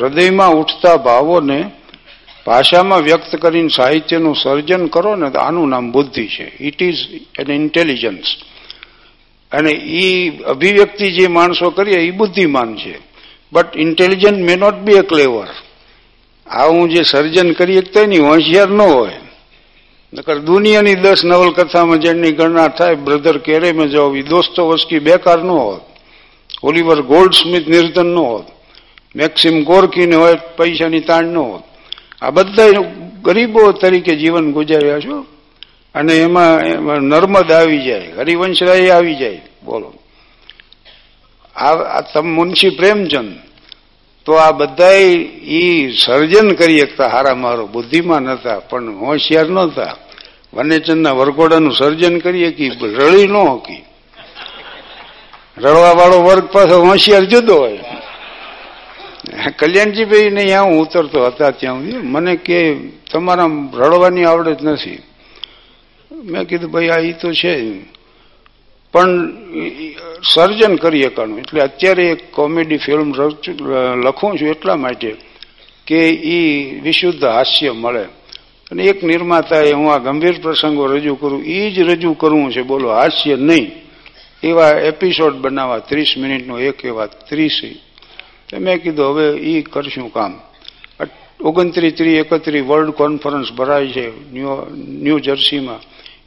હૃદયમાં 0.00 0.50
ઉઠતા 0.50 0.96
ભાવોને 0.96 1.70
ભાષામાં 2.46 3.00
વ્યક્ત 3.00 3.36
કરીને 3.36 3.68
સાહિત્યનું 3.68 4.34
સર્જન 4.34 4.86
કરો 4.86 5.16
ને 5.16 5.30
તો 5.30 5.38
આનું 5.38 5.68
નામ 5.68 5.92
બુદ્ધિ 5.92 6.26
છે. 6.26 6.56
ઇટ 6.60 6.82
ઇઝ 6.82 6.96
એન 7.38 7.52
ઇન્ટેલિજન્સ 7.52 8.36
અને 9.52 9.70
એ 9.70 10.38
અભિવ્યક્તિ 10.42 11.12
જે 11.12 11.26
માણસો 11.26 11.70
કરીએ 11.70 12.00
એ 12.00 12.10
બુદ્ધિમાન 12.10 12.76
છે. 12.76 12.98
But 13.52 13.76
intelligent 13.76 14.38
may 14.38 14.56
not 14.56 14.74
be 14.74 14.92
a 14.92 15.02
clever 15.02 15.48
આ 16.50 16.66
હું 16.66 16.88
જે 16.88 17.02
સર્જન 17.02 17.52
કરી 17.52 17.80
તો 17.80 18.00
એની 18.00 18.18
હોશિયાર 18.18 18.68
ન 18.68 18.80
હોય. 18.80 19.12
નકર 20.14 20.38
દુનિયાની 20.38 20.94
દસ 20.94 21.24
નવલકથામાં 21.24 21.98
જેની 21.98 22.32
ગણના 22.32 22.68
થાય, 22.68 22.94
બ્રધર 22.94 23.38
કેરે 23.38 23.72
મેં 23.72 23.88
જાઓ 23.88 24.14
એ 24.14 24.22
દોસ્તો 24.22 24.68
વસ્કી 24.68 24.98
બેકાર 24.98 25.42
ન 25.42 25.48
હોત. 25.48 25.80
ઓલિવર 26.62 27.02
ગોલ્ડ 27.02 27.32
સ્મિથ 27.32 27.68
નિર્ધન 27.68 28.06
ન 28.06 28.16
હોત. 28.16 28.44
મેક્સિમ 29.16 29.64
ગોરકીને 29.64 30.16
હોય 30.16 30.34
પૈસાની 30.56 31.00
તાણ 31.00 31.24
ન 31.24 31.36
હોત. 31.36 31.62
આ 32.22 32.30
બધા 32.30 32.70
ગરીબો 33.22 33.72
તરીકે 33.72 34.16
જીવન 34.16 34.52
ગુજાર્યા 34.52 35.00
છો. 35.00 35.26
અને 35.94 36.18
એમાં 36.18 36.60
એમાં 36.60 36.96
નર્મદ 36.96 37.52
આવી 37.52 37.82
જાય, 37.82 38.12
હરિવંશરાય 38.18 38.90
આવી 38.90 39.14
જાય. 39.14 39.40
બોલો. 39.64 39.94
આ 41.56 42.00
તમ 42.00 42.26
મુનશી 42.34 42.70
પ્રેમચંદ 42.70 43.36
તો 44.24 44.32
આ 44.32 44.52
બધા 44.52 44.90
એ 45.42 45.92
સર્જન 46.06 46.52
કરી 46.52 46.80
શકતા 46.80 47.06
હારા 47.06 47.34
મારો. 47.34 47.66
બુદ્ધિમાન 47.66 48.28
હતા, 48.28 48.58
પણ 48.58 48.98
હોશિયાર 48.98 49.46
નહોતા. 49.46 49.96
વનેચંદના 50.54 51.12
વરઘોડાનું 51.12 51.72
સર્જન 51.72 52.18
કરીએ 52.18 52.50
કે 52.50 52.70
રળી 52.82 53.26
ન 53.26 53.36
હકી. 53.36 53.84
રળવા 55.58 55.92
વાળો 55.92 56.22
વર્ગ 56.22 56.44
પાછો 56.44 56.82
હોશિયાર 56.82 57.24
જુદો 57.24 57.54
હોય. 57.54 57.78
કલ્યાણજીભાઈ 59.58 60.30
નહીં 60.30 60.58
આ 60.58 60.62
હું 60.62 60.80
ઉતરતો 60.80 61.26
હતા 61.26 61.50
ત્યાં 61.50 61.74
સુધી. 61.74 61.96
મને 61.96 62.36
કે 62.36 62.74
તમારા 63.12 63.44
રડવાની 63.74 64.24
આવડત 64.24 64.62
નથી. 64.62 64.98
મેં 66.12 66.44
કીધું, 66.44 66.70
ભાઈ, 66.70 66.88
આ 66.88 66.98
એ 66.98 67.12
તો 67.12 67.32
છે. 67.32 67.70
પણ 68.92 69.32
સર્જન 70.34 70.76
કરી 70.76 71.02
શકાનું 71.02 71.38
એટલે 71.38 71.60
અત્યારે 71.60 72.04
એક 72.08 72.32
કોમેડી 72.32 72.76
ફિલ્મ 72.76 73.12
લખું 74.02 74.38
છું 74.38 74.48
એટલા 74.48 74.76
માટે 74.76 75.16
કે 75.86 75.98
એ 76.10 76.38
વિશુદ્ધ 76.80 77.24
હાસ્ય 77.24 77.72
મળે. 77.72 78.04
અને 78.70 78.84
એક 78.84 79.04
નિર્માતાએ 79.04 79.72
હું 79.72 79.92
આ 79.92 79.98
ગંભીર 79.98 80.40
પ્રસંગો 80.42 80.86
રજૂ 80.86 81.14
કરું 81.14 81.44
એ 81.44 81.70
જ 81.70 81.80
રજૂ 81.80 82.12
કરવું 82.12 82.52
છે, 82.52 82.62
બોલો, 82.62 82.88
હાસ્ય 82.90 83.36
નહીં. 83.36 83.72
એવા 84.42 84.70
એપિસોડ 84.70 85.34
બનાવવા, 85.34 85.78
ત્રીસ 85.78 86.14
મિનિટનો 86.18 86.58
એક 86.58 86.84
એવા 86.84 87.06
ત્રીસ. 87.06 87.60
મેં 88.58 88.82
કીધું, 88.82 89.06
હવે 89.06 89.26
એ 89.30 89.62
કરશું 89.62 90.12
કામ. 90.12 90.40
ઓગણત્રીસ 91.44 91.94
ત્રીસ 91.96 92.18
એકત્રીસ 92.18 92.64
વર્લ્ડ 92.64 92.90
કોન્ફરન્સ 92.90 93.52
ભરાય 93.52 93.86
છે 93.86 94.32
ન્યૂ 94.32 94.66
ન્યૂ 94.76 95.18
જર્સીમાં. 95.18 95.80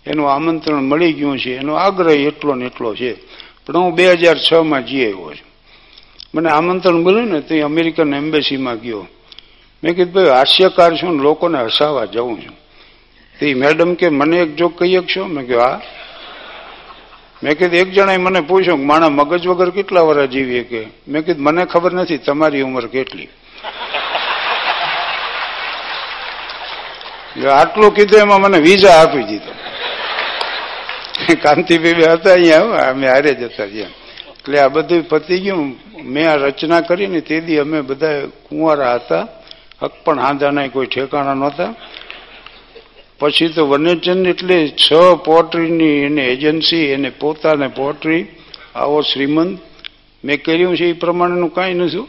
એનું 0.08 0.34
આમંત્રણ 0.34 0.82
મળી 0.82 1.14
ગયું 1.14 1.40
છે, 1.40 1.56
એનો 1.56 1.74
આગ્રહ 1.74 2.12
એટલો 2.12 2.56
ને 2.56 2.66
એટલો 2.66 2.96
છે. 2.96 3.14
પણ 3.66 3.78
હું 3.78 3.96
બે 3.96 4.12
હજાર 4.12 4.38
છમાં 4.52 4.86
જી 4.86 5.04
આવ્યો 5.04 5.34
છું. 5.34 5.54
મને 6.36 6.50
આમંત્રણ 6.50 6.94
મળ્યું 6.94 7.28
ને 7.28 7.42
તે 7.42 7.62
અમેરિકન 7.62 8.14
એમ્બેસીમાં 8.14 8.80
ગયો. 8.80 9.08
મેં 9.84 9.96
કીધું, 9.96 10.14
ભાઈ, 10.14 10.26
હાસ્યકાર 10.26 10.96
છું 10.96 11.22
લોકોને 11.22 11.64
હસાવા 11.64 12.06
જાઉં 12.06 12.42
છું. 12.42 12.56
તે 13.40 13.54
મેડમ 13.54 13.94
કે, 13.94 14.10
મને 14.10 14.38
એક 14.38 14.56
જોક 14.56 14.80
કહી 14.80 14.96
શકશો? 14.96 15.26
મેં 15.26 15.48
કહ્યું 15.48 15.62
હા. 15.62 15.82
મેં 17.44 17.58
કીધું, 17.58 17.80
એક 17.80 17.92
જણાએ 17.92 18.18
મને 18.18 18.42
પૂછ્યું 18.42 18.78
કે 18.78 18.84
માણા 18.84 19.10
મગજ 19.10 19.48
વગર 19.48 19.70
કેટલા 19.70 20.02
વર્ષ 20.02 20.30
જીવીએ 20.30 20.64
કે 20.64 20.88
મેં 21.08 21.26
કીધું, 21.26 21.44
મને 21.44 21.66
ખબર 21.66 21.94
નથી 21.94 22.18
તમારી 22.18 22.62
ઉંમર 22.62 22.88
કેટલી. 22.88 23.28
આટલું 27.48 27.96
કીધું, 27.96 28.20
એમાં 28.20 28.42
મને 28.42 28.58
વિઝા 28.58 29.02
આપી 29.02 29.24
દીધો. 29.24 29.52
કાંતિભાઈ 31.44 31.94
હતા 31.94 32.34
અહીંયા 32.34 32.90
અમે 32.90 33.08
હારે 33.08 33.34
જતા 33.34 33.64
રહ્યા 33.64 33.88
એટલે 34.40 34.60
આ 34.60 34.68
બધું 34.68 35.04
પતી 35.10 35.40
ગયું. 35.40 35.80
મેં 36.04 36.30
આ 36.30 36.36
રચના 36.36 36.82
કરી 36.82 37.08
ને 37.08 37.22
તે 37.22 37.42
દી 37.42 37.58
અમે 37.58 37.82
બધા 37.82 38.22
કુંવારા 38.50 38.96
હતા. 38.96 39.28
હક 39.84 39.92
પણ 40.06 40.20
હાંધાના 40.20 40.68
કોઈ 40.68 40.88
ઠેકાણા 40.88 41.34
નહોતા. 41.34 41.76
પછી 43.20 43.48
તો 43.48 43.68
વનેચંદ 43.68 44.28
એટલે 44.28 44.68
છ 44.68 44.94
પોટ્રીની 45.26 46.04
એને 46.06 46.26
એજન્સી, 46.26 46.86
એને 46.86 47.10
પોતાને 47.10 47.68
પોટ્રી, 47.68 48.26
આવો 48.76 49.02
શ્રીમંત. 49.02 49.60
મેં 50.24 50.44
કર્યું 50.44 50.78
છે 50.78 50.86
એ 50.86 50.94
પ્રમાણેનું 50.94 51.54
કાંઈ 51.54 51.74
નથી. 51.74 52.08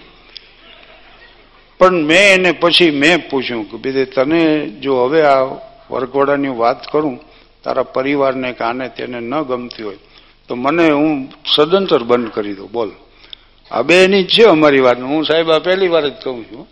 પણ 1.79 2.05
મેં 2.05 2.35
એને 2.35 2.53
પછી 2.53 2.91
મેં 2.91 3.29
પૂછ્યું 3.29 3.71
કે 3.71 3.77
બીજે 3.77 4.05
તને 4.05 4.67
જો 4.67 5.05
હવે 5.05 5.23
આ 5.23 5.43
વરઘોડાની 5.91 6.49
વાત 6.49 6.87
કરું 6.93 7.21
તારા 7.65 7.83
પરિવારને 7.83 8.53
કે 8.53 8.65
આને 8.65 8.89
તેને 8.89 9.21
ન 9.21 9.43
ગમતી 9.43 9.83
હોય. 9.83 9.97
તો 10.49 10.55
મને 10.55 10.91
હું 10.91 11.33
સદંતર 11.57 12.03
બંધ 12.03 12.31
કરી 12.31 12.55
દઉં 12.55 12.71
બોલ. 12.73 12.91
આ 13.71 13.83
બે 13.83 14.05
એની 14.05 14.23
જ 14.23 14.29
છે 14.29 14.43
અમારી 14.43 14.81
વાત 14.81 15.01
હું 15.01 15.25
સાહેબ 15.25 15.51
આ 15.51 15.59
પહેલી 15.59 15.89
વાર 15.89 16.09
જ 16.09 16.13
કહું 16.25 16.45
છું. 16.45 16.69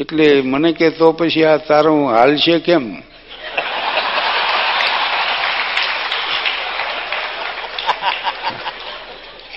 એટલે 0.00 0.42
મને 0.42 0.72
કે 0.72 0.90
તો 0.90 1.12
પછી 1.12 1.44
આ 1.44 1.56
તારું 1.56 2.10
હાલ 2.10 2.36
છે 2.36 2.58
કેમ? 2.58 2.96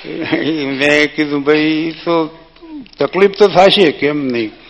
મેં 0.77 1.15
કીધું 1.15 1.43
ભાઈ 1.43 1.95
તો 2.05 2.29
તકલીફ 2.99 3.31
તો 3.31 3.47
થશે 3.47 3.91
કેમ 3.91 4.25
નહીં? 4.25 4.60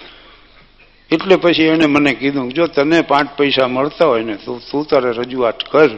એટલે 1.12 1.36
પછી 1.38 1.68
એણે 1.74 1.86
મને 1.86 2.12
કીધું 2.16 2.53
જો 2.53 2.68
તને 2.68 3.01
પાંચ 3.01 3.30
પૈસા 3.38 3.68
મળતા 3.68 4.05
હોય 4.05 4.24
ને, 4.24 4.36
તો 4.45 4.59
તું 4.72 4.86
તારે 4.88 5.12
રજૂઆત 5.12 5.59
કર. 5.72 5.91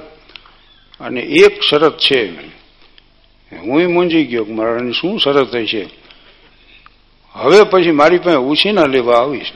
અને 0.99 1.21
એક 1.21 1.61
શરત 1.69 1.97
છે 1.97 2.19
હું 3.51 3.91
મૂંઝી 3.93 4.25
ગયો 4.25 4.45
કે 4.45 4.53
મારાની 4.53 4.93
શું 4.93 5.19
શરત 5.19 5.53
છે? 5.71 5.83
હવે 7.35 7.59
પછી 7.71 7.91
મારી 7.91 8.19
પાસે 8.19 8.37
ઉછીના 8.37 8.87
લેવા 8.87 9.19
આવીશ 9.21 9.51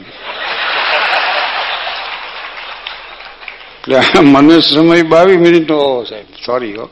એટલે 3.88 4.22
મને 4.22 4.62
સમય 4.62 5.04
બાવીસ 5.04 5.40
મિનિટનો 5.40 6.06
સાહેબ 6.10 6.28
સોરી 6.46 6.76
હો. 6.78 6.90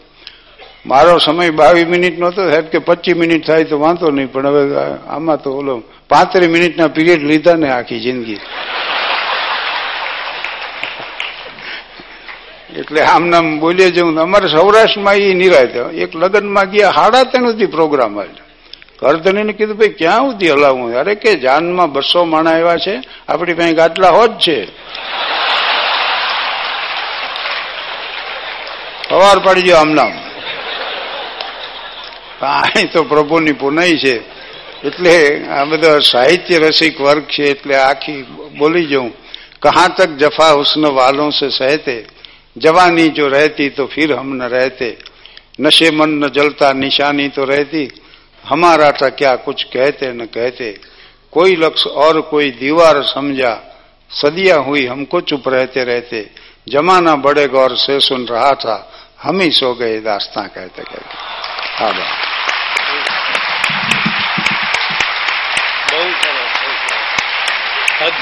મારો 0.85 1.19
સમય 1.19 1.51
બાવીસ 1.51 1.87
મિનિટનો 1.87 2.27
હતો 2.27 2.41
સાહેબ 2.49 2.65
કે 2.71 2.79
પચીસ 2.79 3.17
મિનિટ 3.17 3.45
થાય 3.45 3.65
તો 3.65 3.79
વાંધો 3.79 4.11
નહીં, 4.11 4.31
પણ 4.31 4.47
હવે 4.47 4.63
આમાં 5.07 5.41
તો 5.43 5.49
ઓલો 5.59 5.83
પાંત્રીસ 6.09 6.49
મિનિટના 6.49 6.87
પીરિયડ 6.87 7.23
લીધા 7.23 7.55
ને 7.55 7.71
આખી 7.71 7.99
જિંદગી. 7.99 8.39
એટલે 12.79 13.01
આમ 13.01 13.27
નામ 13.27 13.59
બોલીએ 13.59 13.89
જવું 13.89 14.19
અમારે 14.19 14.47
સૌરાષ્ટ્રમાં 14.47 15.15
એ 15.15 15.33
નિરાય 15.33 15.63
એક 15.93 16.15
લગ્નમાં 16.15 16.69
ગયા, 16.69 16.89
હાડા 16.89 17.23
ત્રણ 17.23 17.51
સુધી 17.51 17.65
પ્રોગ્રામ 17.65 18.19
આવ્યો 18.19 18.45
કરધણીને 18.99 19.53
કીધું, 19.53 19.77
ભાઈ, 19.77 19.89
ક્યાં 19.89 20.19
સુધી 20.19 20.49
હલાવું? 20.49 20.95
અરે 20.95 21.15
કે 21.15 21.35
જાનમાં 21.35 21.91
બસો 21.91 22.25
માણા 22.25 22.57
એવા 22.57 22.75
છે. 22.75 23.01
આપણી 23.27 23.53
પાસે 23.53 23.73
ગાટલા 23.73 24.09
હોત 24.09 24.39
છે. 24.39 24.65
સવાર 29.09 29.39
પડી 29.39 29.71
આમ 29.71 29.89
નામ. 29.89 30.11
અહીં 32.45 32.91
તો 32.91 33.03
પ્રભુની 33.03 33.51
પુનઈ 33.51 33.97
છે. 33.97 34.34
એટલે 34.87 35.15
આ 35.49 35.65
બધા 35.65 35.99
સાહિત્ય 35.99 36.59
રસિક 36.59 37.01
વર્ગ 37.01 37.23
છે, 37.25 37.43
એટલે 37.49 37.75
આખી 37.79 38.25
બોલી 38.59 38.85
જઉં. 38.85 39.11
कहाँ 39.61 39.87
तक 39.97 40.09
जफा 40.17 40.47
हुस्न 40.49 40.85
वालों 40.87 41.29
से 41.31 41.49
सहते 41.49 42.05
जवानी 42.55 43.07
जो 43.09 43.27
रहती 43.27 43.69
तो 43.69 43.85
फिर 43.85 44.13
हम 44.13 44.33
न 44.33 44.41
रहते 44.43 44.89
नशे 45.61 45.89
मन 45.91 46.09
न 46.23 46.29
जलता 46.29 46.71
निशानी 46.73 47.27
तो 47.29 47.45
रहती 47.45 47.87
हमारा 48.43 48.91
था 48.91 49.09
क्या 49.11 49.35
कुछ 49.37 49.63
कहते 49.63 50.11
न 50.13 50.25
कहते 50.25 50.69
कोई 51.33 51.55
लक्ष्य 51.55 51.89
और 51.89 52.21
कोई 52.21 52.51
दीवार 52.51 53.01
समझा 53.05 53.53
सदिया 54.11 54.55
हुई 54.57 54.85
हमको 54.85 55.21
चुप 55.21 55.47
रहते 55.47 55.83
रहते 55.83 56.25
जमाना 56.67 57.15
बड़े 57.15 57.47
गौर 57.47 57.75
से 57.77 57.99
सुन 58.01 58.25
रहा 58.25 58.51
था 58.61 58.77
हम 59.23 59.41
ही 59.41 59.51
सो 59.51 59.73
गए 59.73 59.99
दास्तां 60.01 60.47
कहते 60.47 60.83
कहते 60.83 62.34
Hugs 67.97 68.15